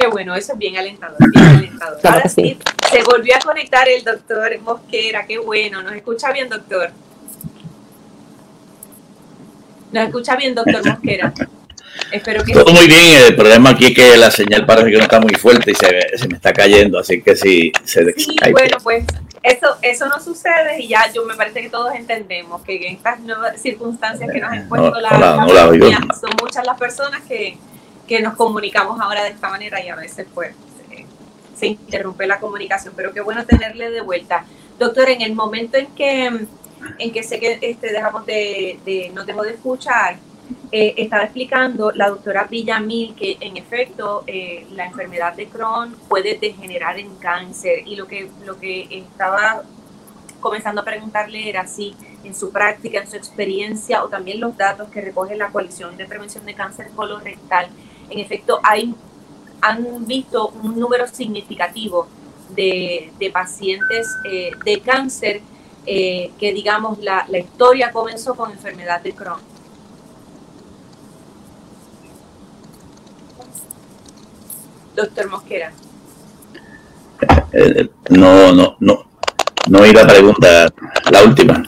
Qué 0.00 0.06
bueno, 0.06 0.34
eso 0.34 0.54
es 0.54 0.58
bien 0.58 0.78
alentador, 0.78 1.18
bien 1.30 1.44
alentador. 1.44 1.98
Ahora 2.04 2.28
sí. 2.28 2.58
se 2.90 3.02
volvió 3.02 3.36
a 3.36 3.38
conectar 3.40 3.86
el 3.86 4.02
doctor 4.02 4.58
Mosquera, 4.60 5.26
qué 5.26 5.36
bueno, 5.36 5.82
nos 5.82 5.92
escucha 5.92 6.32
bien, 6.32 6.48
doctor. 6.48 6.90
Nos 9.92 10.04
escucha 10.06 10.36
bien, 10.36 10.54
doctor 10.54 10.86
Mosquera. 10.86 11.34
Espero 12.10 12.42
que 12.42 12.54
Todo 12.54 12.72
muy 12.72 12.86
bien, 12.86 13.24
el 13.26 13.36
problema 13.36 13.70
aquí 13.70 13.88
es 13.88 13.94
que 13.94 14.16
la 14.16 14.30
señal 14.30 14.64
parece 14.64 14.90
que 14.90 14.96
no 14.96 15.02
está 15.02 15.20
muy 15.20 15.34
fuerte 15.34 15.72
y 15.72 15.74
se, 15.74 16.16
se 16.16 16.28
me 16.28 16.36
está 16.36 16.54
cayendo, 16.54 16.98
así 16.98 17.20
que 17.20 17.36
si 17.36 17.70
se 17.84 18.10
Sí, 18.14 18.36
bueno, 18.52 18.78
pues 18.82 19.04
eso, 19.42 19.76
eso 19.82 20.06
no 20.06 20.18
sucede 20.18 20.80
y 20.80 20.88
ya 20.88 21.12
yo 21.12 21.26
me 21.26 21.34
parece 21.34 21.60
que 21.60 21.68
todos 21.68 21.94
entendemos 21.94 22.62
que 22.62 22.76
en 22.76 22.96
estas 22.96 23.20
nuevas 23.20 23.60
circunstancias 23.60 24.30
que 24.32 24.40
nos 24.40 24.50
ha 24.50 24.56
impuesto 24.56 24.98
la, 24.98 25.10
pandemia, 25.10 25.98
son 26.18 26.30
muchas 26.40 26.64
las 26.64 26.78
personas 26.78 27.20
que, 27.28 27.58
que 28.10 28.20
nos 28.20 28.34
comunicamos 28.34 29.00
ahora 29.00 29.22
de 29.22 29.30
esta 29.30 29.48
manera 29.48 29.80
y 29.80 29.88
a 29.88 29.94
veces 29.94 30.26
pues 30.34 30.52
se, 31.56 31.66
interrumpe 31.68 32.26
la 32.26 32.40
comunicación, 32.40 32.92
pero 32.96 33.12
qué 33.12 33.20
bueno 33.20 33.46
tenerle 33.46 33.88
de 33.92 34.00
vuelta. 34.00 34.44
Doctor, 34.80 35.10
en 35.10 35.22
el 35.22 35.32
momento 35.32 35.78
en 35.78 35.86
que, 35.94 36.24
en 36.98 37.12
que 37.12 37.22
sé 37.22 37.38
que 37.38 37.58
este, 37.60 37.92
dejamos 37.92 38.26
de, 38.26 38.80
de, 38.84 39.12
dejó 39.24 39.44
de 39.44 39.50
escuchar, 39.50 40.16
eh, 40.72 40.94
estaba 40.96 41.22
explicando 41.22 41.92
la 41.92 42.08
doctora 42.08 42.48
Villamil 42.50 43.14
que 43.14 43.36
en 43.40 43.56
efecto 43.56 44.24
eh, 44.26 44.66
la 44.72 44.86
enfermedad 44.86 45.34
de 45.34 45.46
Crohn 45.46 45.94
puede 46.08 46.36
degenerar 46.36 46.98
en 46.98 47.14
cáncer 47.14 47.86
y 47.86 47.94
lo 47.94 48.08
que, 48.08 48.28
lo 48.44 48.58
que 48.58 48.88
estaba 48.90 49.62
comenzando 50.40 50.80
a 50.80 50.84
preguntarle 50.84 51.48
era 51.48 51.68
si 51.68 51.94
en 52.24 52.34
su 52.34 52.50
práctica, 52.50 52.98
en 52.98 53.08
su 53.08 53.16
experiencia 53.16 54.02
o 54.02 54.08
también 54.08 54.40
los 54.40 54.56
datos 54.56 54.88
que 54.88 55.00
recoge 55.00 55.36
la 55.36 55.52
coalición 55.52 55.96
de 55.96 56.06
prevención 56.06 56.44
de 56.44 56.54
cáncer 56.54 56.88
colorectal, 56.96 57.68
en 58.10 58.18
efecto 58.18 58.60
hay, 58.62 58.94
han 59.60 60.06
visto 60.06 60.48
un 60.62 60.78
número 60.78 61.06
significativo 61.06 62.08
de, 62.50 63.30
pacientes 63.32 64.08
eh, 64.30 64.52
de 64.64 64.80
cáncer 64.80 65.40
eh, 65.86 66.32
que 66.38 66.52
digamos 66.52 66.98
la, 66.98 67.24
la 67.28 67.38
historia 67.38 67.92
comenzó 67.92 68.34
con 68.34 68.50
enfermedad 68.50 69.00
de 69.00 69.12
Crohn. 69.12 69.40
Doctor 74.94 75.30
Mosquera. 75.30 75.72
Eh, 77.52 77.88
no, 78.10 78.52
no, 78.52 78.76
no, 78.80 79.04
no 79.68 79.78
oí 79.80 79.92
la 79.92 80.06
pregunta, 80.06 80.72
la 81.10 81.22
última. 81.22 81.62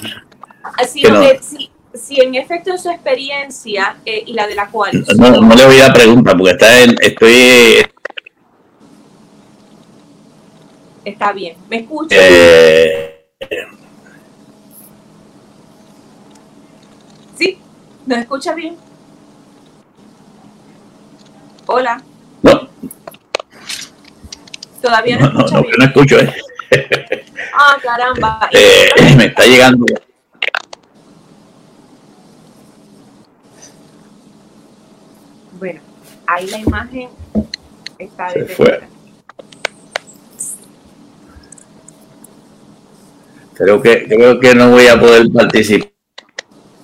Así 0.76 1.02
no. 1.02 1.20
que, 1.20 1.40
si, 1.42 1.70
si, 1.94 2.20
en 2.20 2.34
efecto 2.34 2.70
en 2.70 2.78
su 2.78 2.90
experiencia 2.90 3.96
eh, 4.04 4.22
y 4.26 4.32
la 4.32 4.46
de 4.46 4.54
la 4.54 4.68
cual... 4.68 5.04
No, 5.16 5.40
no 5.40 5.54
le 5.54 5.64
oí 5.64 5.78
la 5.78 5.92
pregunta 5.92 6.36
porque 6.36 6.52
está 6.52 6.82
en, 6.82 6.94
estoy... 7.00 7.86
Está 11.04 11.32
bien, 11.32 11.56
¿me 11.68 11.78
escucha? 11.78 12.16
Eh, 12.18 13.26
¿Sí? 17.36 17.58
¿Nos 18.06 18.18
escucha 18.18 18.54
bien? 18.54 18.76
Hola. 21.66 22.02
No. 22.42 22.68
Todavía 24.80 25.18
no, 25.18 25.26
escucha 25.26 25.54
no, 25.56 25.62
bien. 25.62 25.74
no 25.78 25.84
escucho, 25.84 26.18
¿eh? 26.20 26.32
Ah, 27.54 27.76
caramba. 27.82 28.48
Eh, 28.52 29.14
me 29.16 29.26
está 29.26 29.44
llegando. 29.44 29.84
Bueno, 35.62 35.80
ahí 36.26 36.48
la 36.48 36.58
imagen 36.58 37.08
está 37.96 38.30
Se 38.30 38.46
fue. 38.46 38.80
Creo 43.54 43.80
que, 43.80 44.08
creo 44.08 44.40
que 44.40 44.56
no 44.56 44.70
voy 44.70 44.88
a 44.88 44.98
poder 44.98 45.30
participar. 45.32 45.92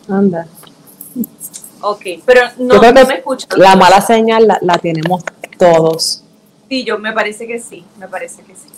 Anda. 0.08 0.46
Ok, 1.80 2.02
pero 2.24 2.42
no, 2.58 2.80
me 2.80 3.14
escucho. 3.14 3.48
La 3.56 3.74
mala 3.74 4.00
señal 4.00 4.46
la, 4.46 4.60
la 4.62 4.78
tenemos 4.78 5.24
todos. 5.58 6.22
Sí, 6.68 6.84
yo 6.84 7.00
me 7.00 7.12
parece 7.12 7.48
que 7.48 7.58
sí, 7.58 7.84
me 7.98 8.06
parece 8.06 8.42
que 8.42 8.54
sí. 8.54 8.68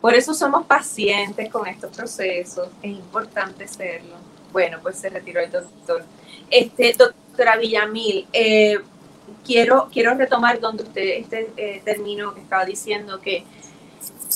Por 0.00 0.16
eso 0.16 0.34
somos 0.34 0.66
pacientes 0.66 1.48
con 1.50 1.68
estos 1.68 1.94
procesos, 1.94 2.66
es 2.82 2.90
importante 2.90 3.68
serlo. 3.68 4.16
Bueno, 4.52 4.78
pues 4.82 4.98
se 4.98 5.08
retiró 5.08 5.40
el 5.40 5.50
doctor. 5.50 6.04
Este, 6.50 6.94
doctora 6.94 7.56
Villamil, 7.56 8.26
eh, 8.32 8.78
quiero, 9.44 9.88
quiero 9.92 10.14
retomar 10.14 10.60
donde 10.60 10.82
usted 10.82 11.02
este 11.02 11.50
eh, 11.56 11.82
que 11.84 12.40
estaba 12.40 12.64
diciendo 12.64 13.20
que, 13.20 13.44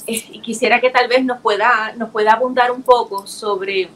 eh, 0.06 0.40
quisiera 0.42 0.80
que 0.80 0.90
tal 0.90 1.08
vez 1.08 1.24
nos 1.24 1.40
pueda, 1.40 1.92
nos 1.96 2.10
pueda 2.10 2.32
abundar 2.32 2.70
un 2.70 2.82
poco 2.82 3.26
sobre 3.26 3.88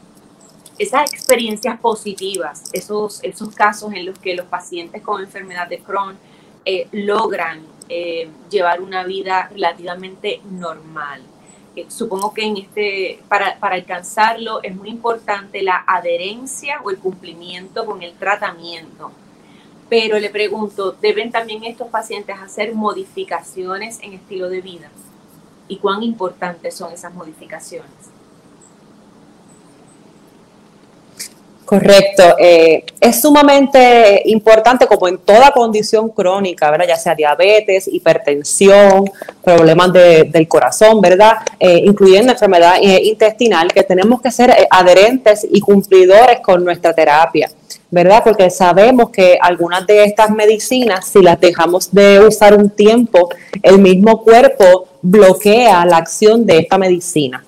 esas 0.77 1.11
experiencias 1.11 1.79
positivas, 1.79 2.63
esos, 2.73 3.23
esos 3.23 3.53
casos 3.53 3.93
en 3.93 4.05
los 4.05 4.19
que 4.19 4.35
los 4.35 4.45
pacientes 4.45 5.01
con 5.01 5.21
enfermedad 5.21 5.67
de 5.67 5.79
Crohn 5.79 6.17
eh, 6.65 6.87
logran 6.91 7.65
eh, 7.89 8.29
llevar 8.49 8.81
una 8.81 9.03
vida 9.03 9.49
relativamente 9.51 10.41
normal. 10.51 11.21
Supongo 11.89 12.33
que 12.33 12.43
en 12.43 12.57
este, 12.57 13.19
para, 13.27 13.59
para, 13.59 13.75
alcanzarlo 13.75 14.61
es 14.63 14.75
muy 14.75 14.89
importante 14.89 15.61
la 15.61 15.83
adherencia 15.85 16.81
o 16.83 16.89
el 16.89 16.97
cumplimiento 16.97 17.85
con 17.85 18.01
el 18.01 18.13
tratamiento. 18.13 19.11
Pero 19.89 20.19
le 20.19 20.29
pregunto, 20.29 20.95
¿deben 21.01 21.31
también 21.31 21.63
estos 21.63 21.87
pacientes 21.87 22.35
hacer 22.39 22.73
modificaciones 22.73 23.99
en 24.01 24.13
estilo 24.13 24.49
de 24.49 24.61
vida? 24.61 24.89
¿Y 25.67 25.77
cuán 25.77 26.03
importantes 26.03 26.75
son 26.75 26.91
esas 26.91 27.13
modificaciones? 27.13 28.16
Correcto. 31.67 32.23
Eh, 32.39 32.85
es 33.01 33.19
sumamente 33.19 34.21
importante, 34.27 34.87
como 34.87 35.09
en 35.09 35.17
toda 35.17 35.51
condición 35.51 36.07
crónica, 36.07 36.71
¿verdad? 36.71 36.87
Ya 36.87 36.95
sea 36.95 37.13
diabetes, 37.13 37.89
hipertensión, 37.91 39.03
problemas 39.43 39.91
de, 39.91 40.23
del 40.23 40.47
corazón, 40.47 41.01
¿verdad? 41.01 41.33
Eh, 41.59 41.81
incluyendo 41.83 42.31
enfermedad 42.31 42.77
eh, 42.81 43.01
intestinal, 43.03 43.73
que 43.73 43.83
tenemos 43.83 44.21
que 44.21 44.31
ser 44.31 44.55
adherentes 44.69 45.45
y 45.51 45.59
cumplidores 45.59 46.39
con 46.39 46.63
nuestra 46.63 46.93
terapia, 46.93 47.51
¿verdad? 47.91 48.21
Porque 48.23 48.49
sabemos 48.49 49.09
que 49.09 49.37
algunas 49.41 49.85
de 49.85 50.05
estas 50.05 50.29
medicinas, 50.29 51.05
si 51.05 51.21
las 51.21 51.37
dejamos 51.37 51.93
de 51.93 52.21
usar 52.21 52.57
un 52.57 52.69
tiempo, 52.69 53.27
el 53.61 53.79
mismo 53.79 54.23
cuerpo 54.23 54.87
bloquea 55.01 55.85
la 55.85 55.97
acción 55.97 56.45
de 56.45 56.59
esta 56.59 56.77
medicina, 56.77 57.43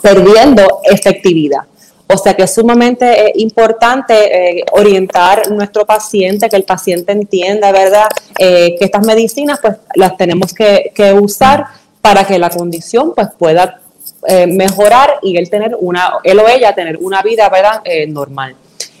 perdiendo 0.00 0.82
efectividad. 0.84 1.62
O 2.12 2.18
sea 2.18 2.34
que 2.34 2.42
es 2.42 2.54
sumamente 2.54 3.28
eh, 3.28 3.32
importante 3.36 4.14
eh, 4.58 4.64
orientar 4.72 5.48
nuestro 5.50 5.86
paciente, 5.86 6.48
que 6.48 6.56
el 6.56 6.64
paciente 6.64 7.12
entienda, 7.12 7.70
¿verdad?, 7.70 8.08
eh, 8.36 8.74
que 8.78 8.84
estas 8.86 9.06
medicinas 9.06 9.60
pues 9.60 9.76
las 9.94 10.16
tenemos 10.16 10.52
que, 10.52 10.90
que, 10.94 11.12
usar 11.12 11.66
para 12.00 12.24
que 12.24 12.38
la 12.38 12.50
condición 12.50 13.12
pues 13.14 13.28
pueda 13.38 13.80
mejorar 14.48 15.14
y 15.22 15.38
él 15.38 15.48
tener 15.48 15.74
una, 15.78 16.18
él 16.24 16.38
o 16.40 16.46
ella 16.46 16.74
tener 16.74 16.98
una 16.98 17.22
vida, 17.22 17.48
¿verdad?, 17.48 17.82
normal. 18.08 18.54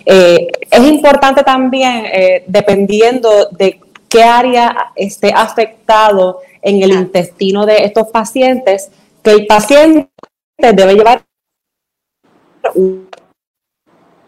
es 0.06 0.84
importante 0.84 1.42
también, 1.42 2.04
dependiendo 2.46 3.48
de 3.50 3.80
qué 4.08 4.22
área 4.22 4.92
esté 4.96 5.30
afectado 5.34 6.40
en 6.62 6.82
el 6.82 6.92
intestino 6.92 7.66
de 7.66 7.84
estos 7.84 8.08
pacientes, 8.08 8.90
que 9.22 9.32
el 9.32 9.46
paciente 9.46 10.08
debe 10.58 10.94
llevar 10.94 11.22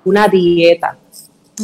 una 0.04 0.28
dieta, 0.28 0.96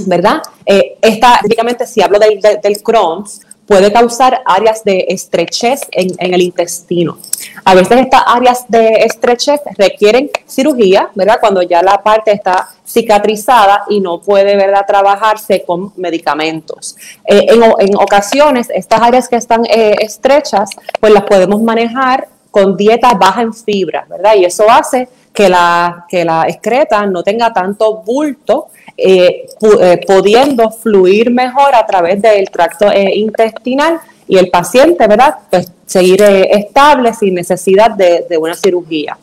¿verdad? 0.07 0.42
Eh, 0.64 0.98
esta, 1.00 1.38
típicamente, 1.42 1.87
si 1.87 2.02
hablo 2.02 2.18
del, 2.18 2.83
Crohn's, 2.83 3.40
puede 3.66 3.92
causar 3.92 4.40
áreas 4.46 4.83
de 4.83 5.07
estrechez 5.09 5.83
en, 5.90 6.33
el 6.33 6.40
intestino. 6.40 7.18
A 7.64 7.74
veces 7.74 8.00
estas 8.00 8.22
áreas 8.26 8.64
de 8.68 9.04
estrechez 9.04 9.61
requieren 9.76 10.31
cirugía, 10.46 11.11
¿verdad? 11.14 11.37
Cuando 11.38 11.61
ya 11.61 11.83
la 11.83 12.02
parte 12.02 12.33
está 12.33 12.68
cicatrizada 12.87 13.85
y 13.90 14.00
no 14.00 14.20
puede, 14.20 14.57
¿verdad?, 14.57 14.87
trabajarse 14.87 15.64
con 15.66 15.92
medicamentos. 15.96 16.96
Eh, 17.26 17.46
en, 17.48 17.62
en, 17.78 17.96
ocasiones, 17.96 18.70
estas 18.74 19.02
áreas 19.02 19.28
que 19.28 19.37
están 19.37 19.66
eh, 19.66 19.96
estrechas, 20.00 20.70
pues 20.98 21.12
las 21.12 21.24
podemos 21.24 21.61
manejar 21.61 22.28
con 22.50 22.74
dieta 22.74 23.12
baja 23.14 23.42
en 23.42 23.52
fibra, 23.52 24.07
¿verdad? 24.09 24.35
Y 24.37 24.46
eso 24.46 24.64
hace 24.70 25.09
que 25.38 25.48
la, 25.48 26.05
que 26.09 26.24
la 26.24 26.48
excreta 26.48 27.07
no 27.07 27.22
tenga 27.22 27.53
tanto 27.53 27.98
bulto, 27.98 28.70
eh, 28.96 29.46
eh, 29.81 30.01
pudiendo 30.05 30.68
fluir 30.68 31.31
mejor 31.31 31.77
a 31.77 31.87
través 31.87 32.20
del 32.20 32.51
tracto 32.51 32.90
eh, 32.90 33.14
intestinal 33.14 34.01
y 34.27 34.37
el 34.37 34.51
paciente, 34.51 35.07
¿verdad? 35.07 35.37
Pues 35.48 35.70
seguir 35.87 36.24
estable 36.24 37.14
sin 37.14 37.35
necesidad 37.35 37.92
de, 37.92 38.27
de, 38.29 38.37
una 38.37 38.57
cirugía. 38.57 39.16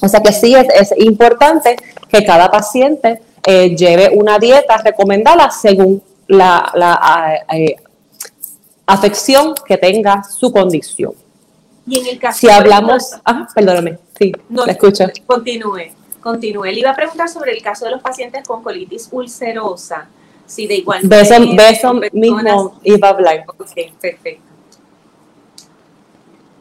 O 0.00 0.08
sea 0.08 0.20
que 0.20 0.32
sí 0.32 0.54
es, 0.54 0.66
es 0.74 0.94
importante 0.98 1.76
que 2.08 2.24
cada 2.24 2.50
paciente 2.50 3.20
lleve 3.46 4.08
una 4.14 4.38
dieta 4.38 4.78
recomendada 4.78 5.50
según 5.50 6.02
la, 6.26 6.72
la 6.74 7.36
afección 8.86 9.54
que 9.66 9.76
tenga 9.76 10.22
su 10.24 10.50
condición. 10.50 11.12
Y 11.90 11.98
en 11.98 12.06
el 12.06 12.18
caso 12.20 12.38
si 12.38 12.48
hablamos, 12.48 13.16
ah, 13.24 13.48
perdóname, 13.52 13.98
sí, 14.16 14.32
no, 14.48 14.64
la 14.64 14.72
escucho. 14.72 15.06
Continúe, 15.26 15.90
continúe. 16.20 16.66
Le 16.66 16.78
iba 16.78 16.90
a 16.90 16.94
preguntar 16.94 17.28
sobre 17.28 17.50
el 17.50 17.60
caso 17.62 17.84
de 17.84 17.90
los 17.90 18.00
pacientes 18.00 18.46
con 18.46 18.62
colitis 18.62 19.08
ulcerosa. 19.10 20.08
Si 20.46 20.68
de 20.68 20.76
igual 20.76 21.08
de 21.08 21.20
eso, 21.20 21.34
de 21.34 21.68
eso 21.68 21.94
mismo 22.12 22.78
iba 22.84 23.08
a 23.08 23.10
hablar. 23.10 23.44
Ok, 23.48 23.72
perfecto. 24.00 24.42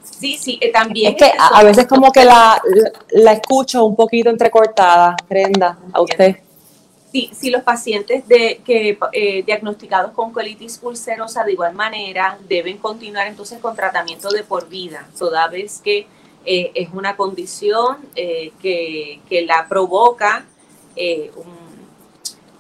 Sí, 0.01 0.35
sí, 0.37 0.57
eh, 0.61 0.71
también. 0.71 1.13
Es 1.13 1.17
que 1.17 1.31
a, 1.37 1.59
a, 1.59 1.63
veces 1.63 1.85
como 1.87 2.11
que 2.11 2.25
la, 2.25 2.59
la, 2.65 2.91
la, 3.11 3.31
escucho 3.33 3.85
un 3.85 3.95
poquito 3.95 4.29
entrecortada, 4.29 5.15
Brenda, 5.29 5.77
a 5.93 6.01
usted. 6.01 6.37
Sí, 7.12 7.32
si 7.34 7.50
los 7.50 7.63
pacientes 7.63 8.28
de, 8.28 8.62
que, 8.63 9.00
eh, 9.13 9.43
diagnosticados 9.43 10.12
con 10.12 10.32
colitis 10.32 10.80
ulcerosa 10.84 11.43
de 11.43 11.54
igual 11.54 11.74
manera 11.74 12.38
deben 12.48 12.78
continuar 12.78 13.28
entonces 13.28 13.60
con 13.60 13.76
tratamiento 13.76 14.30
de 14.30 14.43
por 14.43 14.69
vida, 14.69 15.08
toda 15.17 15.48
vez 15.48 15.82
que 15.84 16.06
eh, 16.45 16.72
es 16.76 16.89
una 16.93 17.15
condición 17.15 17.98
eh, 18.15 18.52
que, 18.62 19.22
que, 19.28 19.41
la 19.41 19.67
provoca 19.67 20.45
eh, 20.95 21.32
un, 21.36 21.58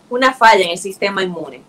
una 0.09 0.33
falla 0.33 0.65
en 0.65 0.71
el 0.71 0.77
sistema 0.77 1.23
inmune. 1.23 1.61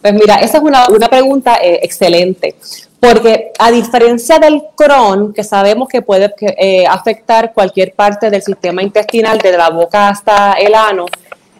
Pues 0.00 0.14
mira, 0.14 0.36
esa 0.36 0.58
es 0.58 0.62
una, 0.62 0.88
una 0.88 1.08
pregunta 1.08 1.56
eh, 1.56 1.80
excelente, 1.82 2.54
porque 3.00 3.52
a 3.58 3.70
diferencia 3.70 4.38
del 4.38 4.62
Crohn, 4.74 5.32
que 5.32 5.44
sabemos 5.44 5.88
que 5.88 6.02
puede 6.02 6.34
eh, 6.40 6.86
afectar 6.86 7.52
cualquier 7.52 7.92
parte 7.92 8.28
del 8.30 8.42
sistema 8.42 8.82
intestinal, 8.82 9.38
desde 9.38 9.56
la 9.56 9.70
boca 9.70 10.08
hasta 10.08 10.54
el 10.54 10.74
ano, 10.74 11.06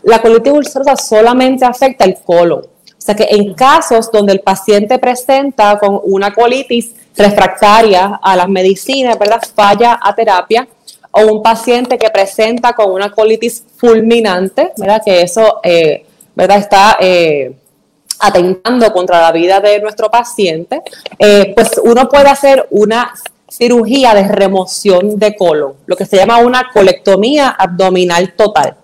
la 0.03 0.21
colitis 0.21 0.53
ulcerosa 0.53 0.97
solamente 0.97 1.65
afecta 1.65 2.05
el 2.05 2.17
colon. 2.25 2.61
O 2.61 3.01
sea 3.01 3.15
que 3.15 3.29
en 3.31 3.55
casos 3.55 4.11
donde 4.11 4.33
el 4.33 4.41
paciente 4.41 4.99
presenta 4.99 5.79
con 5.79 6.01
una 6.05 6.33
colitis 6.33 6.95
refractaria 7.17 8.19
a 8.23 8.37
las 8.37 8.49
medicinas, 8.49 9.19
¿verdad? 9.19 9.41
Falla 9.55 9.99
a 10.03 10.15
terapia, 10.15 10.67
o 11.11 11.33
un 11.33 11.43
paciente 11.43 11.99
que 11.99 12.11
presenta 12.11 12.73
con 12.73 12.91
una 12.91 13.11
colitis 13.11 13.65
fulminante, 13.77 14.73
¿verdad? 14.77 15.03
Que 15.05 15.23
eso, 15.23 15.61
eh, 15.63 16.05
¿verdad? 16.35 16.59
Está 16.59 16.97
eh, 17.01 17.53
atentando 18.21 18.93
contra 18.93 19.21
la 19.21 19.33
vida 19.33 19.61
de 19.61 19.81
nuestro 19.81 20.11
paciente, 20.11 20.83
eh, 21.19 21.53
pues 21.55 21.81
uno 21.83 22.09
puede 22.09 22.29
hacer 22.29 22.67
una 22.71 23.13
cirugía 23.49 24.15
de 24.15 24.29
remoción 24.29 25.19
de 25.19 25.35
colon, 25.35 25.75
lo 25.87 25.97
que 25.97 26.07
se 26.07 26.17
llama 26.17 26.39
una 26.39 26.71
colectomía 26.73 27.49
abdominal 27.51 28.35
total. 28.35 28.77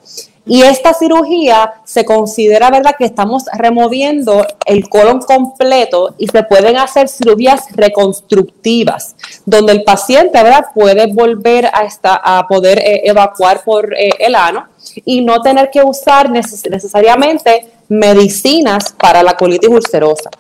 Y 0.47 0.62
esta 0.62 0.92
cirugía 0.92 1.75
se 1.85 2.05
considera, 2.05 2.70
¿verdad?, 2.70 2.97
que 2.99 3.07
estamos 3.07 3.44
removiendo 3.55 4.47
el 4.66 4.88
colon 4.90 5.20
completo 5.20 6.14
y 6.18 6.29
se 6.29 6.42
pueden 6.42 6.77
hacer 6.77 7.09
cirugías 7.09 7.64
reconstructivas, 7.75 9.16
donde 9.47 9.73
el 9.73 9.85
paciente, 9.85 10.42
¿verdad?, 10.42 10.66
puede 10.75 11.07
volver 11.07 11.66
a, 11.66 11.88
a 12.03 12.47
poder 12.47 12.79
eh, 12.79 13.03
evacuar 13.05 13.64
por 13.64 13.94
eh, 13.94 14.11
el 14.18 14.35
ano 14.35 14.66
y 15.07 15.23
no 15.23 15.40
tener 15.40 15.70
que 15.70 15.83
usar 15.83 16.31
necesariamente 16.31 17.73
medicinas 17.88 18.92
para 18.92 19.23
la 19.23 19.37
colitis 19.37 19.68
ulcerosa. 19.68 20.31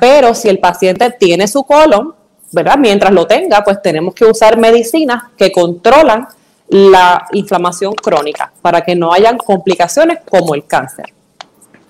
Pero 0.00 0.34
si 0.34 0.48
el 0.48 0.58
paciente 0.58 1.10
tiene 1.10 1.48
su 1.48 1.64
colon, 1.64 2.14
¿verdad? 2.52 2.76
Mientras 2.78 3.12
lo 3.12 3.26
tenga, 3.26 3.62
pues 3.64 3.82
tenemos 3.82 4.14
que 4.14 4.24
usar 4.24 4.56
medicinas 4.56 5.24
que 5.36 5.50
controlan 5.50 6.28
la 6.68 7.26
inflamación 7.32 7.94
crónica 7.94 8.52
para 8.62 8.80
que 8.80 8.94
no 8.94 9.12
hayan 9.12 9.36
complicaciones 9.38 10.18
como 10.28 10.54
el 10.54 10.66
cáncer. 10.66 11.12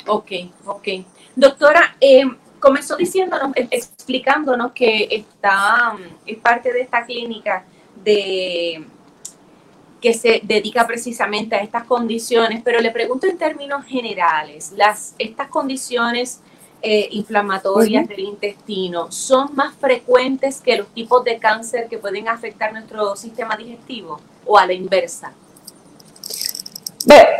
Ok, 0.06 0.32
ok. 0.66 0.88
Doctora, 1.36 1.96
eh, 2.00 2.24
comenzó 2.58 2.96
diciéndonos, 2.96 3.56
eh, 3.56 3.68
explicándonos 3.70 4.72
que 4.72 5.08
está, 5.10 5.94
es 6.26 6.38
parte 6.38 6.72
de 6.72 6.80
esta 6.80 7.04
clínica 7.04 7.64
de 8.02 8.84
que 10.04 10.12
se 10.12 10.42
dedica 10.42 10.86
precisamente 10.86 11.56
a 11.56 11.60
estas 11.60 11.84
condiciones, 11.84 12.60
pero 12.62 12.78
le 12.78 12.90
pregunto 12.90 13.26
en 13.26 13.38
términos 13.38 13.86
generales, 13.86 14.70
las, 14.76 15.14
estas 15.18 15.48
condiciones 15.48 16.40
eh, 16.82 17.08
inflamatorias 17.12 18.06
del 18.06 18.20
intestino 18.20 19.10
son 19.10 19.54
más 19.54 19.74
frecuentes 19.74 20.60
que 20.60 20.76
los 20.76 20.88
tipos 20.88 21.24
de 21.24 21.38
cáncer 21.38 21.88
que 21.88 21.96
pueden 21.96 22.28
afectar 22.28 22.70
nuestro 22.74 23.16
sistema 23.16 23.56
digestivo 23.56 24.20
o 24.44 24.58
a 24.58 24.66
la 24.66 24.74
inversa? 24.74 25.32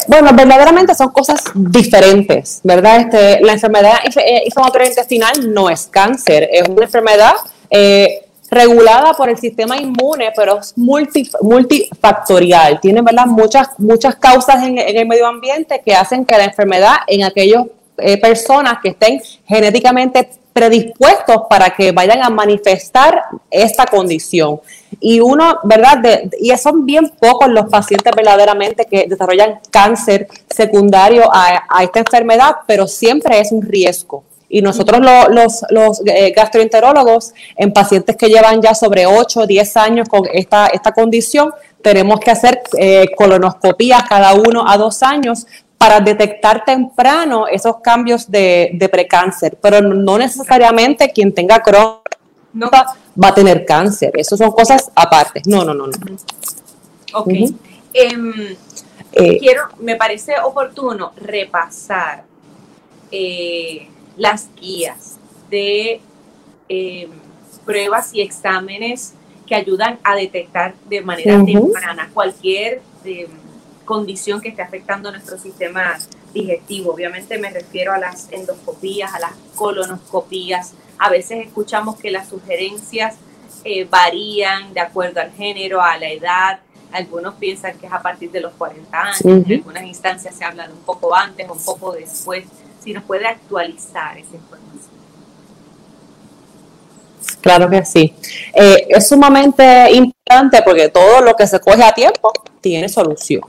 Bueno, 0.09 0.31
verdaderamente 0.33 0.95
son 0.95 1.11
cosas 1.11 1.45
diferentes, 1.55 2.63
¿verdad? 2.65 3.01
Este, 3.01 3.43
la 3.43 3.53
enfermedad 3.53 3.99
eh, 4.07 4.43
inflamatoria 4.47 4.89
intestinal 4.89 5.53
no 5.53 5.69
es 5.69 5.87
cáncer, 5.87 6.49
es 6.51 6.67
una 6.67 6.87
enfermedad 6.87 7.35
eh, 7.69 8.24
regulada 8.55 9.13
por 9.15 9.29
el 9.29 9.37
sistema 9.37 9.77
inmune, 9.77 10.33
pero 10.35 10.61
es 10.61 10.75
multifactorial. 10.77 12.81
Tiene, 12.81 13.03
¿verdad? 13.03 13.27
Muchas, 13.27 13.69
muchas 13.79 14.17
causas 14.17 14.63
en, 14.63 14.79
en, 14.79 14.97
el 14.97 15.07
medio 15.07 15.27
ambiente 15.27 15.83
que 15.85 15.95
hacen 15.95 16.25
que 16.25 16.37
la 16.37 16.45
enfermedad 16.45 16.97
en 17.07 17.25
aquellos 17.25 17.67
eh, 17.99 18.21
personas 18.21 18.79
que 18.83 18.89
estén 18.89 19.21
genéticamente 19.47 20.29
predispuestos 20.53 21.43
para 21.51 21.71
que 21.71 21.93
vayan 21.93 22.23
a 22.23 22.31
manifestar 22.31 23.25
esta 23.51 23.87
condición. 23.87 24.61
Y 25.01 25.21
uno, 25.21 25.59
¿verdad? 25.65 25.99
y 26.41 26.57
son 26.57 26.87
bien 26.87 27.13
pocos 27.21 27.49
los 27.49 27.67
pacientes 27.67 28.13
verdaderamente 28.17 28.87
que 28.87 29.07
desarrollan 29.09 29.61
cáncer 29.71 30.29
secundario 30.49 31.29
a, 31.31 31.83
esta 31.83 31.99
enfermedad, 31.99 32.57
pero 32.67 32.87
siempre 32.87 33.41
es 33.41 33.53
un 33.53 33.63
riesgo. 33.63 34.25
Y 34.49 34.63
nosotros 34.63 35.01
los, 35.31 35.65
los 35.71 36.03
eh, 36.07 36.33
gastroenterólogos 36.35 37.33
en 37.57 37.73
pacientes 37.73 38.17
que 38.17 38.29
llevan 38.29 38.61
ya 38.61 38.75
sobre 38.75 39.07
8 39.07 39.41
o 39.41 39.47
10 39.47 39.77
años 39.77 40.09
con 40.09 40.25
esta, 40.33 40.67
esta 40.67 40.93
condición, 40.93 41.53
tenemos 41.83 42.21
que 42.21 42.31
hacer 42.31 42.63
eh, 42.79 43.07
colonoscopías 43.17 44.05
cada 44.09 44.35
uno 44.35 44.65
a 44.67 44.77
dos 44.77 45.03
años 45.03 45.47
para 45.77 46.01
detectar 46.01 46.65
temprano 46.65 47.47
esos 47.47 47.81
cambios 47.81 48.31
de, 48.31 48.71
de 48.75 48.89
precáncer, 48.89 49.59
pero 49.61 49.83
no 49.83 50.17
necesariamente 50.19 51.11
quien 51.11 51.35
tenga 51.35 51.61
Crohn 51.61 51.99
va 52.63 53.29
a 53.29 53.35
tener 53.35 53.65
cáncer. 53.65 54.13
Eso 54.15 54.37
son 54.37 54.53
cosas 54.53 54.91
aparte. 54.95 55.43
No, 55.47 55.65
no, 55.65 55.75
no, 55.75 55.87
no. 55.87 55.93
Ok. 57.15 57.29
Em, 57.93 58.57
eh, 59.13 59.39
quiero, 59.39 59.69
me 59.79 59.97
parece 59.97 60.35
oportuno 60.41 61.13
repasar 61.17 62.25
eh, 63.11 63.89
las 64.17 64.49
guías 64.61 65.19
de 65.51 66.01
em, 66.69 67.11
pruebas 67.65 68.15
y 68.15 68.21
exámenes 68.21 69.15
que 69.47 69.55
ayudan 69.55 69.99
a 70.03 70.15
detectar 70.17 70.75
de 70.89 71.01
manera 71.01 71.45
temprana 71.45 72.11
cualquier 72.13 72.83
em, 73.05 73.29
condición 73.85 74.41
que 74.41 74.49
esté 74.49 74.63
afectando 74.63 75.11
nuestro 75.11 75.39
sistema 75.39 75.99
digestivo. 76.33 76.93
Obviamente 76.93 77.39
me 77.39 77.51
refiero 77.51 77.93
a 77.93 77.99
las 77.99 78.31
endoscopías, 78.33 79.15
a 79.15 79.21
las 79.21 79.33
colonoscopías. 79.55 80.73
A 80.99 81.11
veces 81.11 81.47
escuchamos 81.47 81.97
que 81.97 82.11
las 82.11 82.29
sugerencias 82.29 83.17
eh, 83.65 83.87
varían 83.89 84.75
de 84.75 84.81
acuerdo 84.81 85.21
al 85.21 85.33
género, 85.33 85.81
a 85.81 85.97
la 85.97 86.11
edad. 86.11 86.61
Algunos 86.93 87.35
piensan 87.35 87.79
que 87.79 87.87
es 87.87 87.93
a 87.93 88.03
partir 88.03 88.31
de 88.31 88.41
los 88.41 88.53
40 88.55 89.01
años, 89.01 89.21
en 89.25 89.53
algunas 89.53 89.85
instancias 89.85 90.35
se 90.35 90.45
habla 90.45 90.67
de 90.69 90.73
un 90.73 90.81
poco 90.81 91.15
antes 91.15 91.49
o 91.49 91.53
un 91.55 91.65
poco 91.65 91.93
después. 91.93 92.45
Si 92.85 92.93
nos 92.93 93.03
puede 93.05 93.27
actualizar 93.27 94.19
esa 94.19 94.37
información. 94.37 94.95
Claro 97.41 97.69
que 97.69 97.85
sí. 97.85 98.15
Eh, 98.55 98.87
es 98.89 99.09
sumamente 99.09 99.91
importante 99.93 100.63
porque 100.63 100.89
todo 100.91 101.21
lo 101.21 101.35
que 101.35 101.47
se 101.47 101.61
coge 101.61 101.83
a 101.83 101.93
tiempo 101.93 102.33
tiene 102.61 102.89
solución. 102.89 103.43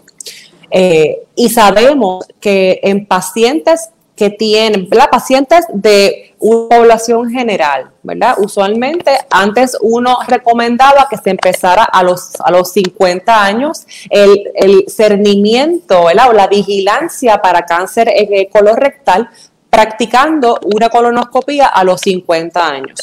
Eh, 0.71 1.24
y 1.36 1.50
sabemos 1.50 2.26
que 2.39 2.80
en 2.84 3.06
pacientes 3.06 3.89
que 4.15 4.30
tienen, 4.30 4.89
¿verdad? 4.89 5.10
Pacientes 5.12 5.65
de 5.74 6.25
una 6.39 6.69
población 6.69 7.30
general, 7.30 7.91
¿verdad? 8.04 8.36
Usualmente 8.38 9.12
antes 9.30 9.78
uno 9.82 10.17
recomendaba 10.28 11.08
que 11.10 11.17
se 11.17 11.32
empezara 11.32 11.84
a 11.84 12.04
los, 12.04 12.36
a 12.43 12.52
los 12.52 12.71
50 12.71 13.43
años 13.43 13.86
el, 14.10 14.52
el 14.56 14.86
cernimiento, 14.88 16.06
¿verdad? 16.06 16.30
O 16.30 16.34
la 16.34 16.48
vigilancia 16.48 17.41
para 17.41 17.63
cáncer 17.63 18.10
colorectal 18.52 19.30
practicando 19.69 20.60
una 20.74 20.89
colonoscopia 20.89 21.67
a 21.67 21.84
los 21.84 22.02
50 22.02 22.67
años. 22.67 23.00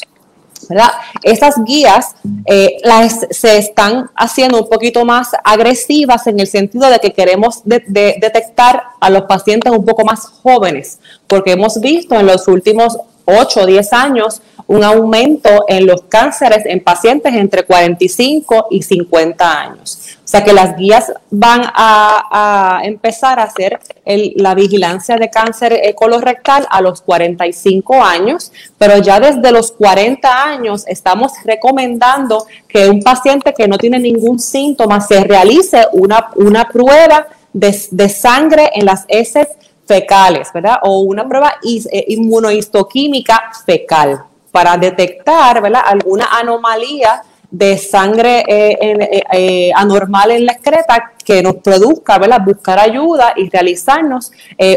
¿verdad? 0.69 0.91
Esas 1.23 1.57
guías 1.65 2.15
eh, 2.47 2.79
las, 2.83 3.27
se 3.31 3.59
están 3.59 4.11
haciendo 4.15 4.63
un 4.63 4.69
poquito 4.69 5.05
más 5.05 5.31
agresivas 5.45 6.27
en 6.27 6.41
el 6.41 6.47
sentido 6.47 6.89
de 6.89 6.99
que 6.99 7.13
queremos 7.13 7.63
detectar 7.65 8.85
a 9.01 9.11
los 9.11 9.23
pacientes 9.23 9.73
un 9.73 9.85
poco 9.85 10.05
más 10.05 10.21
jóvenes, 10.43 10.99
porque 11.27 11.53
hemos 11.53 11.81
visto 11.81 12.15
en 12.15 12.27
los 12.27 12.49
últimos 12.49 12.97
8 13.25 13.61
o 13.61 13.67
10 13.67 13.93
años 13.93 14.43
un 14.67 14.85
aumento 14.85 15.65
en 15.69 15.87
los 15.87 16.03
cánceres 16.03 16.65
en 16.65 16.81
pacientes 16.81 17.35
entre 17.35 17.65
45 17.65 18.69
y 18.71 18.83
50 18.83 19.61
años. 19.61 20.19
O 20.25 20.29
sea 20.33 20.45
que 20.45 20.53
las 20.53 20.77
guías 20.77 21.13
van 21.31 21.63
a, 21.75 22.81
empezar 22.85 23.39
a 23.39 23.43
hacer 23.43 23.81
la 24.07 24.55
vigilancia 24.55 25.17
de 25.17 25.29
cáncer 25.29 25.79
colorectal 25.95 26.67
a 26.71 26.81
los 26.81 27.03
45 27.03 28.03
años, 28.03 28.51
pero 28.79 28.97
ya 28.99 29.21
desde 29.21 29.53
los 29.53 29.73
40 29.73 30.45
años 30.45 30.85
estamos 30.87 31.33
recomendando 31.45 32.47
que 32.67 32.89
un 32.89 33.03
paciente 33.03 33.53
que 33.53 33.69
no 33.69 33.77
tiene 33.77 33.99
ningún 33.99 34.39
síntoma 34.39 35.01
se 35.03 35.23
realice 35.25 35.87
una, 35.93 36.31
una 36.37 36.67
prueba 36.67 37.27
de, 37.53 37.79
de 37.91 38.09
sangre 38.09 38.71
en 38.75 38.87
las 38.87 39.05
heces 39.09 39.49
fecales, 39.87 40.53
¿verdad? 40.53 40.79
O 40.83 41.01
una 41.01 41.29
prueba 41.29 41.55
eh, 41.63 42.05
inmunohistoquímica 42.09 43.51
fecal 43.67 44.25
para 44.51 44.77
detectar, 44.77 45.61
¿verdad? 45.61 45.83
Alguna 45.85 46.27
anomalía 46.31 47.23
de 47.51 47.77
sangre 47.77 48.45
eh, 48.49 49.25
eh, 49.33 49.71
anormal 49.75 50.31
en 50.31 50.47
la 50.47 50.53
excreta 50.53 51.13
que 51.23 51.43
nos 51.43 51.57
produzca, 51.57 52.19
¿verdad? 52.19 52.41
Buscar 52.45 52.79
ayuda 52.79 53.35
y 53.37 53.51
realizarnos 53.51 54.33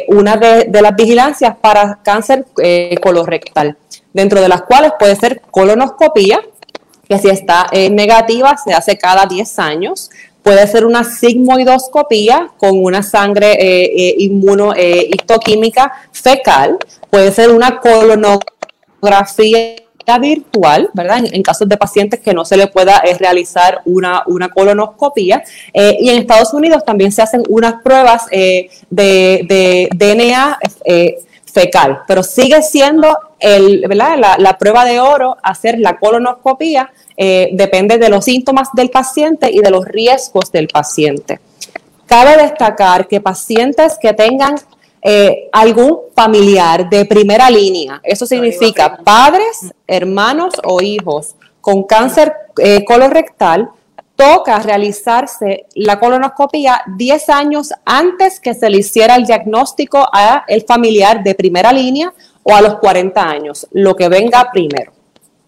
una 0.10 0.36
de, 0.36 0.66
de, 0.66 0.82
las 0.82 0.94
vigilancias 0.94 1.56
para 1.56 2.00
cáncer 2.04 2.46
colorectal, 3.02 3.78
dentro 4.12 4.42
de 4.42 4.50
las 4.50 4.64
cuales 4.64 4.92
puede 5.00 5.16
ser 5.16 5.42
colonoscopía, 5.50 6.42
que 7.08 7.18
si 7.18 7.30
está 7.30 7.68
negativa 7.92 8.58
se 8.58 8.74
hace 8.74 8.98
cada 8.98 9.26
10 9.26 9.60
años, 9.60 10.10
Puede 10.46 10.68
ser 10.68 10.86
una 10.86 11.04
sigmoidoscopía 11.04 12.52
con 12.60 12.84
una 12.84 13.02
sangre 13.02 13.54
eh, 13.54 13.86
eh, 13.98 14.16
inmunohistoquímica 14.20 15.86
eh, 15.86 16.10
fecal. 16.12 16.78
Puede 17.10 17.32
ser 17.32 17.50
una 17.50 17.80
colonografía 17.80 19.76
virtual, 20.22 20.92
¿verdad? 20.94 21.24
En, 21.32 21.42
casos 21.42 21.68
de 21.68 21.78
pacientes 21.78 22.20
que 22.20 22.32
no 22.36 22.46
se 22.46 22.58
le 22.58 22.68
pueda 22.68 23.02
realizar 23.18 23.82
una, 23.86 24.22
una 24.28 24.50
colonoscopía. 24.50 25.44
y 25.74 26.10
en 26.12 26.20
Estados 26.20 26.54
Unidos 26.54 26.86
también 26.86 27.12
se 27.12 27.24
hacen 27.24 27.42
unas 27.50 27.82
pruebas 27.82 28.28
de, 28.28 28.70
de, 28.92 29.90
DNA 29.96 30.60
fecal, 31.52 32.02
pero 32.08 32.22
sigue 32.22 32.62
siendo 32.62 33.18
el, 33.40 33.82
La, 33.90 34.36
la, 34.38 34.58
prueba 34.58 34.86
de 34.86 35.00
oro 35.00 35.38
hacer 35.44 35.80
la 35.80 35.98
colonoscopía, 35.98 36.92
eh, 37.18 37.50
depende 37.54 37.98
de 37.98 38.10
los 38.10 38.26
síntomas 38.26 38.70
del 38.74 38.90
paciente 38.90 39.50
y 39.52 39.60
de 39.60 39.70
los 39.70 39.86
riesgos 39.86 40.52
del 40.52 40.68
paciente. 40.68 41.40
Cabe 42.06 42.38
destacar 42.38 43.08
que 43.08 43.22
pacientes 43.22 43.98
que 44.00 44.14
tengan 44.14 44.56
eh, 45.02 45.50
algún 45.52 46.00
familiar 46.16 46.90
de 46.90 47.06
primera 47.06 47.50
línea, 47.50 48.00
eso 48.04 48.26
significa 48.26 48.98
padres, 48.98 49.74
hermanos 49.88 50.54
o 50.64 50.82
hijos 50.82 51.36
con 51.62 51.84
cáncer 51.84 52.34
eh, 52.58 52.84
colorectal, 52.86 53.70
toca 54.16 54.60
realizarse 54.60 55.66
la 55.76 56.00
colonoscopia 56.00 56.82
10 56.96 57.30
años 57.30 57.74
antes 57.86 58.40
que 58.40 58.54
se 58.54 58.70
le 58.70 58.78
hiciera 58.78 59.16
el 59.16 59.26
diagnóstico 59.26 60.08
a 60.12 60.46
el 60.48 60.64
familiar 60.64 61.24
de 61.24 61.36
primera 61.36 61.74
línea 61.74 62.14
o 62.48 62.54
a 62.54 62.62
los 62.62 62.76
40 62.76 63.28
años, 63.28 63.68
lo 63.72 63.96
que 63.96 64.08
venga 64.08 64.52
primero. 64.52 64.94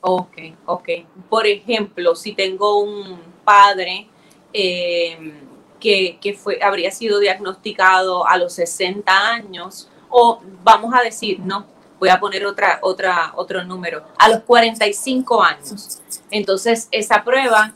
Ok, 0.02 0.38
ok. 0.66 0.90
Por 1.30 1.46
ejemplo, 1.46 2.16
si 2.16 2.34
tengo 2.34 2.80
un 2.80 3.20
padre 3.44 4.08
eh, 4.52 5.34
que, 5.80 6.18
que, 6.20 6.34
fue, 6.34 6.60
habría 6.62 6.90
sido 6.90 7.20
diagnosticado 7.20 8.28
a 8.28 8.38
los 8.38 8.54
60 8.54 9.12
años, 9.12 9.90
o 10.10 10.42
vamos 10.64 10.92
a 10.96 11.04
decir, 11.04 11.40
no, 11.40 11.68
voy 12.00 12.10
a 12.10 12.20
poner 12.20 12.48
otra, 12.48 12.80
otra, 12.82 13.32
otro 13.36 13.64
número, 13.64 14.04
a 14.18 14.30
los 14.30 14.40
45 14.40 15.44
años. 15.44 16.00
Entonces, 16.32 16.88
esa 16.90 17.24
prueba 17.24 17.74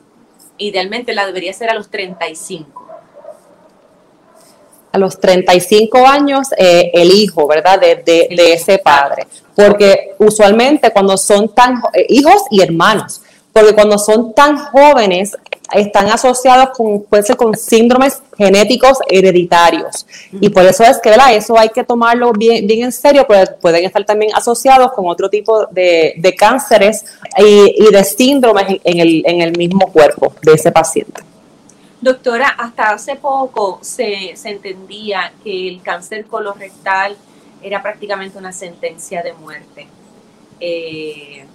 idealmente 0.58 1.14
la 1.14 1.28
debería 1.28 1.54
ser 1.54 1.70
a 1.70 1.76
los 1.76 1.90
35. 1.90 2.81
A 4.92 4.98
los 4.98 5.20
35 5.20 6.06
años, 6.06 6.50
eh, 6.58 6.92
el 6.94 7.12
hijo, 7.12 7.48
¿verdad? 7.48 7.80
De, 7.80 8.04
de, 8.06 8.54
ese 8.54 8.78
padre. 8.78 9.28
Porque 9.56 10.16
usualmente 10.18 10.92
cuando 10.92 11.18
son 11.18 11.54
tan 11.54 11.82
eh, 11.94 12.06
hijos 12.10 12.44
y 12.50 12.62
hermanos, 12.62 13.22
porque 13.54 13.74
cuando 13.74 13.98
son 13.98 14.34
tan 14.34 14.58
jóvenes 14.58 15.38
están 15.74 16.08
asociados 16.08 16.70
con, 16.76 17.04
puede 17.04 17.24
ser 17.24 17.38
con 17.38 17.56
síndromes 17.56 18.22
genéticos 18.38 18.98
hereditarios. 19.08 20.06
Y 20.32 20.50
por 20.50 20.66
eso 20.66 20.84
es 20.84 21.00
que, 21.00 21.10
¿verdad? 21.10 21.34
Eso 21.34 21.58
hay 21.58 21.70
que 21.70 21.84
tomarlo 21.84 22.32
bien, 22.34 22.68
bien 22.68 22.84
en 22.84 22.92
serio, 22.92 23.26
porque 23.28 23.46
pueden 23.62 23.86
estar 23.86 24.04
también 24.06 24.34
asociados 24.36 24.92
con 24.94 25.08
otro 25.08 25.30
tipo 25.30 25.66
de, 25.68 26.14
de 26.18 26.36
cánceres 26.36 27.06
y, 27.38 27.86
y, 27.88 27.92
de 27.92 28.04
síndromes 28.04 28.80
en 28.84 29.00
el, 29.00 29.24
en 29.26 29.42
el 29.42 29.58
mismo 29.58 29.92
cuerpo 29.92 30.34
de 30.42 30.54
ese 30.54 30.72
paciente. 30.72 31.22
Doctora, 32.02 32.48
hasta 32.48 32.90
hace 32.90 33.16
poco 33.16 33.78
se, 33.84 34.36
se 34.36 34.50
entendía 34.50 35.34
que 35.44 35.68
el 35.68 35.84
cáncer 35.84 36.26
colorectal 36.26 37.16
era 37.62 37.84
prácticamente 37.84 38.40
una 38.40 38.52
sentencia 38.52 39.22
de 39.22 39.34
muerte. 39.34 39.88
Eh, 40.60 41.46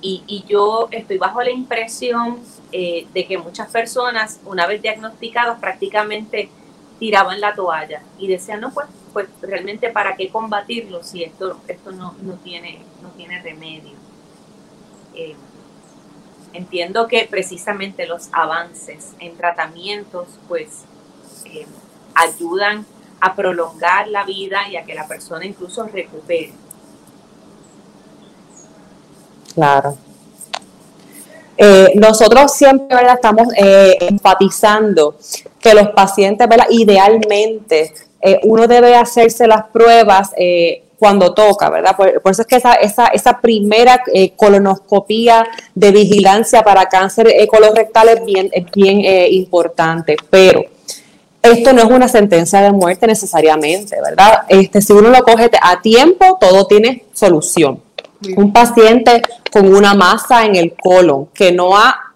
y, 0.00 0.22
y, 0.28 0.44
yo 0.46 0.86
estoy 0.92 1.18
bajo 1.18 1.42
la 1.42 1.50
impresión 1.50 2.38
eh, 2.70 3.08
de 3.12 3.26
que 3.26 3.38
muchas 3.38 3.68
personas, 3.72 4.40
una 4.44 4.68
vez 4.68 4.80
diagnosticadas, 4.80 5.58
prácticamente 5.58 6.48
tiraban 7.00 7.40
la 7.40 7.56
toalla 7.56 8.02
y 8.18 8.28
decían, 8.28 8.60
no, 8.60 8.72
pues, 8.72 8.86
pues 9.12 9.26
realmente 9.42 9.90
para 9.90 10.14
qué 10.14 10.28
combatirlo 10.28 11.02
si 11.02 11.24
esto, 11.24 11.60
esto 11.66 11.90
no, 11.90 12.14
no, 12.22 12.34
tiene, 12.34 12.78
no 13.02 13.08
tiene 13.10 13.42
remedio. 13.42 13.96
Eh, 15.16 15.34
entiendo 16.58 17.06
que 17.08 17.26
precisamente 17.30 18.06
los 18.06 18.28
avances 18.32 19.12
en 19.20 19.36
tratamientos, 19.36 20.28
pues, 20.48 20.82
eh, 21.46 21.66
ayudan 22.14 22.84
a 23.20 23.34
prolongar 23.34 24.08
la 24.08 24.24
vida 24.24 24.68
y 24.70 24.76
a 24.76 24.84
que 24.84 24.94
la 24.94 25.06
persona 25.06 25.44
incluso 25.44 25.84
recupere. 25.84 26.52
Claro. 29.54 29.96
Eh, 31.56 31.92
nosotros 31.96 32.52
siempre 32.52 32.96
¿verdad? 32.96 33.14
estamos 33.14 33.48
eh, 33.56 33.96
enfatizando 34.00 35.16
que 35.58 35.74
los 35.74 35.88
pacientes, 35.88 36.48
¿verdad? 36.48 36.66
idealmente, 36.70 37.92
eh, 38.20 38.40
uno 38.44 38.68
debe 38.68 38.94
hacerse 38.94 39.48
las 39.48 39.66
pruebas 39.68 40.30
cuando 40.98 41.32
toca, 41.32 41.70
¿verdad? 41.70 41.96
Por, 41.96 42.08
eso 42.08 42.42
es 42.42 42.46
que 42.46 42.56
esa, 42.56 42.74
esa, 42.74 43.06
esa 43.08 43.40
primera 43.40 44.02
colonoscopía 44.36 45.46
de 45.74 45.92
vigilancia 45.92 46.62
para 46.62 46.86
cáncer 46.86 47.28
colorectal 47.48 48.08
es 48.08 48.24
bien, 48.24 48.50
es 48.52 48.66
bien 48.72 49.00
importante, 49.32 50.16
pero 50.28 50.64
esto 51.42 51.72
no 51.72 51.82
es 51.82 51.90
una 51.90 52.08
sentencia 52.08 52.60
de 52.60 52.72
muerte 52.72 53.06
necesariamente, 53.06 53.96
¿verdad? 54.02 54.42
Este, 54.48 54.80
si 54.80 54.92
uno 54.92 55.10
lo 55.10 55.22
coge 55.22 55.50
a 55.62 55.80
tiempo, 55.80 56.36
todo 56.40 56.66
tiene 56.66 57.04
solución. 57.12 57.80
Un 58.36 58.52
paciente 58.52 59.22
con 59.52 59.72
una 59.72 59.94
masa 59.94 60.44
en 60.44 60.56
el 60.56 60.74
colon 60.74 61.26
que 61.26 61.52
no 61.52 61.76
ha, 61.76 62.12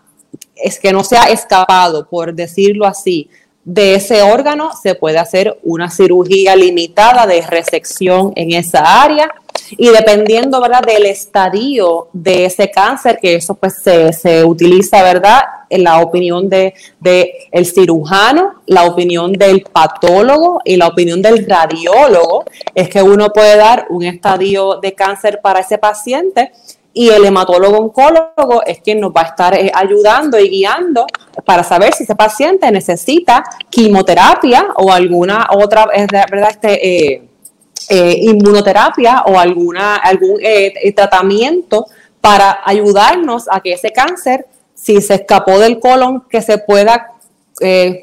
es 0.57 0.81
que 0.81 0.93
no 0.93 1.05
se 1.05 1.17
ha 1.17 1.25
escapado, 1.25 2.07
por 2.09 2.35
decirlo 2.35 2.87
así, 2.87 3.31
de 3.65 3.95
ese 3.95 4.23
órgano, 4.23 4.71
se 4.81 4.95
puede 4.95 5.19
hacer 5.19 5.59
una 5.63 5.91
cirugía 5.91 6.57
limitada 6.57 7.27
de 7.27 7.43
resección 7.43 8.33
en 8.35 8.53
esa 8.53 9.03
área 9.03 9.33
y 9.71 9.89
dependiendo, 9.89 10.61
¿verdad?, 10.61 10.83
del 10.83 11.07
estadio 11.07 12.09
de 12.13 12.47
ese 12.47 12.71
cáncer, 12.71 13.19
que 13.21 13.37
eso 13.37 13.55
pues 13.55 13.79
se, 13.83 14.13
se 14.13 14.45
utiliza, 14.45 15.03
¿verdad?, 15.03 15.43
en 15.71 15.85
la 15.85 16.01
opinión 16.01 16.49
de, 16.49 16.75
de, 17.01 17.49
el 17.51 17.65
cirujano, 17.65 18.63
la 18.67 18.85
opinión 18.85 19.33
del 19.33 19.63
patólogo 19.63 20.61
y 20.65 20.77
la 20.77 20.89
opinión 20.89 21.23
del 21.23 21.47
radiólogo, 21.47 22.45
es 22.75 22.89
que 22.91 23.03
uno 23.03 23.31
puede 23.33 23.57
dar 23.57 23.87
un 23.89 24.03
estadio 24.03 24.81
de 24.83 24.93
cáncer 24.93 25.41
para 25.43 25.61
ese 25.61 25.79
paciente 25.79 26.53
y 26.95 27.09
el 27.09 27.25
hematólogo 27.25 27.79
oncólogo 27.79 28.63
es 28.67 28.81
quien 28.81 29.01
nos 29.01 29.13
va 29.13 29.23
a 29.23 29.27
estar 29.27 29.55
eh, 29.55 29.71
ayudando 29.75 30.39
y 30.39 30.49
guiando 30.49 31.07
para 31.45 31.65
saber 31.65 31.95
si 31.95 32.05
ese 32.05 32.15
paciente 32.15 32.71
necesita 32.71 33.43
quimioterapia 33.71 34.69
o 34.77 34.93
alguna 34.93 35.49
otra, 35.51 35.87
¿verdad? 35.87 36.51
Este, 36.51 37.15
eh, 37.15 37.29
eh, 37.89 38.17
inmunoterapia 38.23 39.25
o 39.27 39.39
alguna, 39.39 39.97
algún 39.97 40.39
tratamiento 40.95 41.87
para 42.21 42.61
ayudarnos 42.65 43.49
a 43.51 43.61
que 43.61 43.73
ese 43.73 43.91
cáncer, 43.91 44.47
si 44.75 45.01
se 45.01 45.15
escapó 45.15 45.59
del 45.59 45.81
colon, 45.81 46.25
que 46.29 46.43
se 46.43 46.59
pueda 46.59 47.09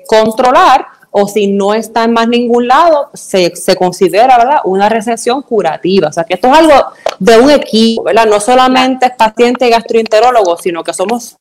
controlar 0.08 0.86
o 1.12 1.28
si 1.28 1.48
no 1.48 1.74
está 1.74 2.04
en 2.04 2.13
más 2.13 2.28
ningún 2.28 2.67
lado, 2.67 3.10
se, 3.13 3.52
considera 3.78 4.38
¿verdad? 4.38 4.60
una 4.63 4.89
recesión 4.89 5.41
curativa. 5.41 6.10
O 6.10 6.13
sea 6.13 6.24
que 6.24 6.36
esto 6.36 6.48
es 6.48 6.58
algo 6.58 6.74
de 7.19 7.39
un 7.39 7.50
equipo, 7.50 8.04
¿verdad? 8.04 8.28
No 8.28 8.39
solamente 8.39 9.08
es 9.08 9.13
paciente 9.13 9.67
y 9.67 9.72
gastroenterólogo, 9.72 10.58
sino 10.58 10.84
que 10.84 10.93
somos... 10.93 11.38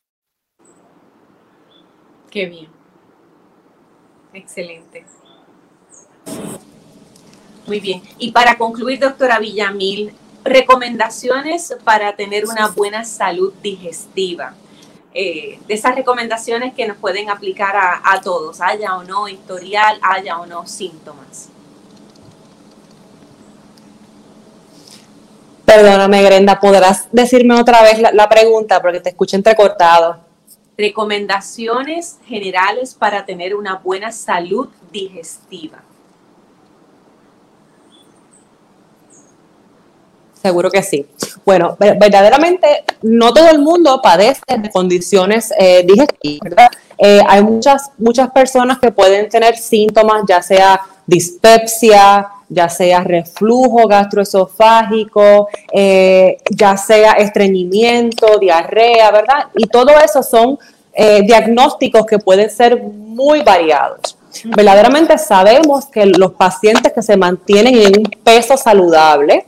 Qué 2.29 2.45
bien. 2.45 2.67
Excelente. 4.33 5.05
Muy 7.65 7.79
bien. 7.79 8.01
Y 8.17 8.31
para 8.31 8.57
concluir, 8.57 8.99
doctora 8.99 9.39
Villamil, 9.39 10.13
recomendaciones 10.43 11.75
para 11.83 12.15
tener 12.15 12.45
una 12.45 12.67
buena 12.69 13.05
salud 13.05 13.53
digestiva. 13.61 14.55
Eh, 15.13 15.59
de 15.67 15.73
esas 15.73 15.95
recomendaciones 15.95 16.73
que 16.75 16.87
nos 16.87 16.97
pueden 16.97 17.29
aplicar 17.31 17.75
a, 17.75 18.21
todos, 18.21 18.61
haya 18.61 18.95
o 18.95 19.03
no 19.03 19.27
historial, 19.27 19.97
haya 20.03 20.39
o 20.39 20.45
no 20.45 20.67
síntomas. 20.67 21.49
Perdóname, 25.65 26.23
Grenda, 26.23 26.59
¿podrás 26.59 27.07
decirme 27.11 27.59
otra 27.59 27.81
vez 27.81 27.99
la, 28.13 28.29
pregunta 28.29 28.81
porque 28.81 28.99
te 28.99 29.09
escucho 29.09 29.35
entrecortado? 29.35 30.19
Recomendaciones 30.77 32.19
generales 32.25 32.93
para 32.93 33.25
tener 33.25 33.55
una 33.55 33.75
buena 33.75 34.11
salud 34.11 34.69
digestiva. 34.91 35.83
Seguro 40.41 40.69
que 40.69 40.81
sí. 40.81 41.05
Bueno, 41.45 41.75
verdaderamente 41.77 42.83
no 43.01 43.33
todo 43.33 43.49
el 43.49 43.59
mundo 43.59 43.99
padece 44.01 44.41
de 44.57 44.69
condiciones 44.69 45.51
eh, 45.57 45.83
digestivas, 45.85 46.69
eh, 46.97 47.21
hay 47.27 47.43
muchas, 47.43 47.91
muchas 47.97 48.29
personas 48.31 48.79
que 48.79 48.91
pueden 48.91 49.27
tener 49.29 49.57
síntomas, 49.57 50.23
ya 50.27 50.41
sea 50.41 50.79
dispepsia, 51.05 52.27
ya 52.47 52.69
sea 52.69 53.03
reflujo 53.03 53.87
gastroesofágico, 53.87 55.49
eh, 55.73 56.37
ya 56.51 56.77
sea 56.77 57.13
estreñimiento, 57.13 58.37
diarrea, 58.39 59.11
¿verdad? 59.11 59.47
Y 59.55 59.67
todo 59.67 59.91
eso 59.99 60.23
son 60.23 60.57
diagnósticos 61.25 62.05
que 62.05 62.19
pueden 62.19 62.49
ser 62.49 62.83
muy 62.83 63.41
variados. 63.41 64.17
Verdaderamente 64.43 65.17
sabemos 65.17 65.85
que 65.85 66.05
los 66.05 66.33
pacientes 66.33 66.91
que 66.91 67.01
se 67.01 67.15
mantienen 67.15 67.75
en 67.75 67.99
un 67.99 68.03
peso 68.21 68.57
saludable, 68.57 69.45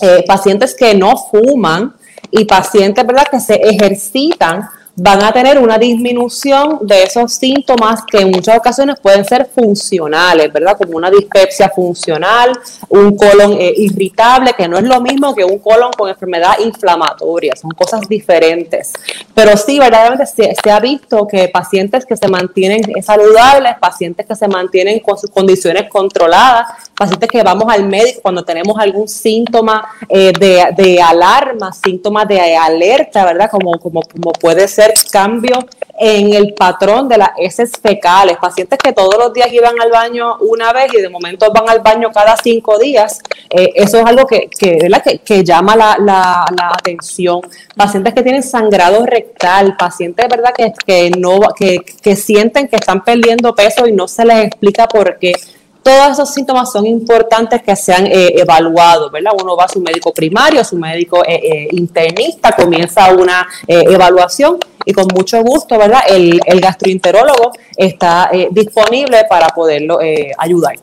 eh, 0.00 0.24
pacientes 0.26 0.74
que 0.74 0.94
no 0.94 1.16
fuman 1.16 1.94
y 2.30 2.44
pacientes 2.44 3.06
¿verdad? 3.06 3.26
que 3.30 3.40
se 3.40 3.54
ejercitan 3.54 4.68
van 4.96 5.22
a 5.22 5.32
tener 5.32 5.58
una 5.58 5.78
disminución 5.78 6.78
de 6.82 7.04
esos 7.04 7.32
síntomas 7.34 8.02
que 8.10 8.18
en 8.18 8.30
muchas 8.30 8.58
ocasiones 8.58 8.96
pueden 9.00 9.24
ser 9.24 9.46
funcionales, 9.46 10.52
¿verdad? 10.52 10.76
Como 10.76 10.96
una 10.96 11.10
dispepsia 11.10 11.70
funcional, 11.70 12.58
un 12.88 13.16
colon 13.16 13.52
eh, 13.52 13.72
irritable, 13.76 14.52
que 14.54 14.68
no 14.68 14.78
es 14.78 14.84
lo 14.84 15.00
mismo 15.00 15.34
que 15.34 15.44
un 15.44 15.58
colon 15.58 15.90
con 15.96 16.08
enfermedad 16.08 16.58
inflamatoria, 16.58 17.54
son 17.56 17.70
cosas 17.70 18.08
diferentes. 18.08 18.92
Pero 19.34 19.56
sí, 19.56 19.78
verdaderamente 19.78 20.26
se, 20.26 20.54
se 20.60 20.70
ha 20.70 20.80
visto 20.80 21.26
que 21.26 21.48
pacientes 21.48 22.04
que 22.04 22.16
se 22.16 22.28
mantienen 22.28 22.82
saludables, 23.02 23.74
pacientes 23.80 24.26
que 24.26 24.34
se 24.34 24.48
mantienen 24.48 25.00
con 25.00 25.16
sus 25.16 25.30
condiciones 25.30 25.88
controladas, 25.88 26.90
pacientes 26.94 27.28
que 27.30 27.42
vamos 27.42 27.72
al 27.72 27.86
médico 27.86 28.20
cuando 28.22 28.44
tenemos 28.44 28.78
algún 28.78 29.08
síntoma 29.08 29.88
eh, 30.08 30.32
de, 30.38 30.66
de, 30.76 31.00
alarma, 31.00 31.72
síntomas 31.72 32.28
de 32.28 32.56
alerta, 32.56 33.24
¿verdad? 33.24 33.50
Como, 33.50 33.78
como, 33.78 34.02
como 34.02 34.32
puede 34.32 34.68
ser 34.68 34.79
cambio 35.10 35.58
en 35.98 36.32
el 36.32 36.54
patrón 36.54 37.08
de 37.08 37.18
las 37.18 37.30
heces 37.36 37.72
fecales, 37.80 38.38
pacientes 38.38 38.78
que 38.78 38.92
todos 38.92 39.16
los 39.18 39.32
días 39.34 39.52
iban 39.52 39.78
al 39.80 39.90
baño 39.90 40.36
una 40.40 40.72
vez 40.72 40.92
y 40.94 41.02
de 41.02 41.08
momento 41.10 41.52
van 41.52 41.68
al 41.68 41.80
baño 41.80 42.10
cada 42.10 42.36
cinco 42.42 42.78
días, 42.78 43.18
eh, 43.50 43.70
eso 43.74 43.98
es 43.98 44.06
algo 44.06 44.26
que, 44.26 44.48
que, 44.48 44.88
que, 45.04 45.18
que 45.18 45.44
llama 45.44 45.76
la, 45.76 45.96
la, 45.98 46.46
la, 46.56 46.68
atención. 46.68 47.40
Pacientes 47.76 48.14
que 48.14 48.22
tienen 48.22 48.42
sangrado 48.42 49.04
rectal, 49.04 49.76
pacientes 49.76 50.26
¿verdad? 50.28 50.52
Que, 50.56 50.72
que, 50.86 51.10
no, 51.10 51.38
que, 51.58 51.80
que 52.02 52.16
sienten 52.16 52.68
que 52.68 52.76
están 52.76 53.04
perdiendo 53.04 53.54
peso 53.54 53.86
y 53.86 53.92
no 53.92 54.08
se 54.08 54.24
les 54.24 54.46
explica 54.46 54.86
por 54.88 55.18
qué 55.18 55.34
todos 55.82 56.12
esos 56.12 56.30
síntomas 56.32 56.70
son 56.70 56.86
importantes 56.86 57.62
que 57.62 57.74
sean 57.74 58.06
eh, 58.06 58.34
evaluados, 58.36 59.10
¿verdad? 59.10 59.32
Uno 59.40 59.56
va 59.56 59.64
a 59.64 59.68
su 59.68 59.80
médico 59.80 60.12
primario, 60.12 60.60
a 60.60 60.64
su 60.64 60.76
médico 60.76 61.24
eh, 61.24 61.40
eh, 61.42 61.68
internista, 61.72 62.52
comienza 62.52 63.12
una 63.12 63.46
evaluación 63.66 64.58
y 64.84 64.92
con 64.92 65.06
mucho 65.14 65.42
gusto, 65.42 65.78
¿verdad? 65.78 66.00
El, 66.08 66.40
el 66.46 66.60
gastroenterólogo 66.60 67.52
está 67.76 68.30
disponible 68.50 69.24
para 69.28 69.48
poderlo 69.48 69.98
ayudar. 70.38 70.76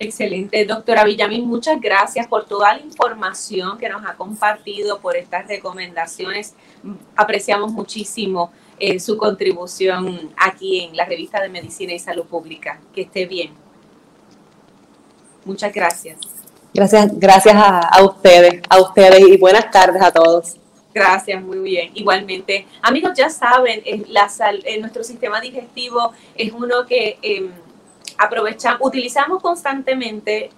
Excelente, 0.00 0.64
doctora 0.64 1.02
Villamín, 1.02 1.48
muchas 1.48 1.80
gracias 1.80 2.28
por 2.28 2.46
toda 2.46 2.74
la 2.74 2.80
información 2.80 3.78
que 3.78 3.88
nos 3.88 4.04
ha 4.06 4.14
compartido, 4.14 5.00
por 5.00 5.16
estas 5.16 5.48
recomendaciones. 5.48 6.54
Apreciamos 7.16 7.72
muchísimo 7.72 8.52
su 9.00 9.16
contribución 9.18 10.30
aquí 10.36 10.84
en 10.84 10.96
la 10.96 11.04
revista 11.04 11.40
de 11.40 11.48
Medicina 11.48 11.92
y 11.92 11.98
Salud 11.98 12.26
Pública. 12.26 12.80
Que 12.94 13.02
esté 13.02 13.26
bien. 13.26 13.50
Muchas 15.44 15.72
gracias. 15.72 16.18
Gracias, 16.74 17.18
gracias 17.18 17.54
a, 17.56 18.04
ustedes, 18.04 18.62
a 18.68 18.80
ustedes 18.80 19.20
y 19.20 19.36
buenas 19.36 19.70
tardes 19.70 20.00
a 20.02 20.12
todos. 20.12 20.57
Gracias, 20.98 21.42
muy 21.42 21.58
bien. 21.58 21.90
Igualmente, 21.94 22.66
amigos, 22.82 23.12
ya 23.16 23.30
saben, 23.30 23.82
la 24.08 24.28
nuestro 24.80 25.04
sistema 25.04 25.40
digestivo 25.40 26.12
es 26.34 26.52
uno 26.52 26.86
que 26.86 27.18
eh, 27.22 27.48
aprovechamos, 28.18 28.80
utilizamos 28.82 29.40
constantemente 29.40 30.50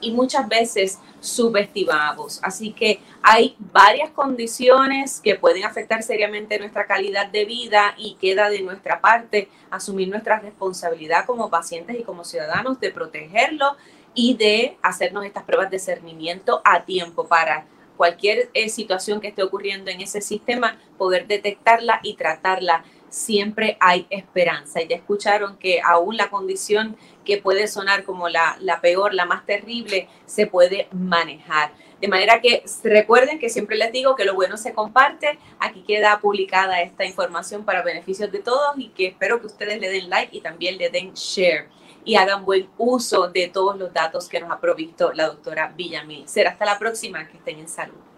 y 0.00 0.12
muchas 0.12 0.48
veces 0.48 0.98
subestimamos. 1.20 2.38
Así 2.42 2.72
que 2.72 3.00
hay 3.20 3.56
varias 3.58 4.10
condiciones 4.10 5.20
que 5.20 5.34
pueden 5.34 5.64
afectar 5.64 6.02
seriamente 6.04 6.58
nuestra 6.58 6.86
calidad 6.86 7.26
de 7.26 7.44
vida 7.44 7.94
y 7.98 8.14
queda 8.14 8.48
de 8.48 8.62
nuestra 8.62 9.00
parte 9.00 9.48
asumir 9.70 10.08
nuestra 10.08 10.38
responsabilidad 10.38 11.26
como 11.26 11.50
pacientes 11.50 11.98
y 11.98 12.04
como 12.04 12.24
ciudadanos 12.24 12.78
de 12.78 12.90
protegerlo 12.90 13.76
y 14.14 14.34
de 14.34 14.76
hacernos 14.82 15.24
estas 15.24 15.44
pruebas 15.44 15.70
de 15.70 15.78
cernimiento 15.78 16.62
a 16.64 16.84
tiempo 16.84 17.26
para 17.26 17.66
cualquier 18.00 18.48
eh, 18.54 18.70
situación 18.70 19.20
que 19.20 19.28
esté 19.28 19.42
ocurriendo 19.42 19.90
en 19.90 20.00
ese 20.00 20.22
sistema, 20.22 20.78
poder 20.96 21.26
detectarla 21.26 22.00
y 22.02 22.14
tratarla. 22.14 22.82
Siempre 23.10 23.76
hay 23.78 24.06
esperanza. 24.08 24.80
Y 24.80 24.88
ya 24.88 24.96
escucharon 24.96 25.58
que 25.58 25.82
aún 25.84 26.16
la 26.16 26.30
condición 26.30 26.96
que 27.26 27.36
puede 27.36 27.68
sonar 27.68 28.04
como 28.04 28.30
la, 28.30 28.56
la 28.60 28.80
peor, 28.80 29.12
la 29.12 29.26
más 29.26 29.44
terrible, 29.44 30.08
se 30.24 30.46
puede 30.46 30.88
manejar. 30.92 31.74
De 32.00 32.08
manera 32.08 32.40
que 32.40 32.64
recuerden 32.84 33.38
que 33.38 33.50
siempre 33.50 33.76
les 33.76 33.92
digo 33.92 34.16
que 34.16 34.24
lo 34.24 34.32
bueno 34.32 34.56
se 34.56 34.72
comparte. 34.72 35.38
Aquí 35.58 35.82
queda 35.82 36.20
publicada 36.20 36.80
esta 36.80 37.04
información 37.04 37.66
para 37.66 37.82
beneficios 37.82 38.32
de 38.32 38.38
todos 38.38 38.78
y 38.78 38.88
que 38.88 39.08
espero 39.08 39.42
que 39.42 39.46
ustedes 39.46 39.78
le 39.78 39.90
den 39.90 40.08
like 40.08 40.34
y 40.34 40.40
también 40.40 40.78
le 40.78 40.88
den 40.88 41.12
share 41.12 41.68
y 42.04 42.16
hagan 42.16 42.44
buen 42.44 42.68
uso 42.78 43.28
de 43.28 43.48
todos 43.48 43.78
los 43.78 43.92
datos 43.92 44.28
que 44.28 44.40
nos 44.40 44.50
ha 44.50 44.60
provisto 44.60 45.12
la 45.12 45.26
doctora 45.26 45.72
Villamil. 45.76 46.28
Será 46.28 46.50
hasta 46.50 46.64
la 46.64 46.78
próxima, 46.78 47.28
que 47.28 47.36
estén 47.36 47.58
en 47.58 47.68
salud. 47.68 48.09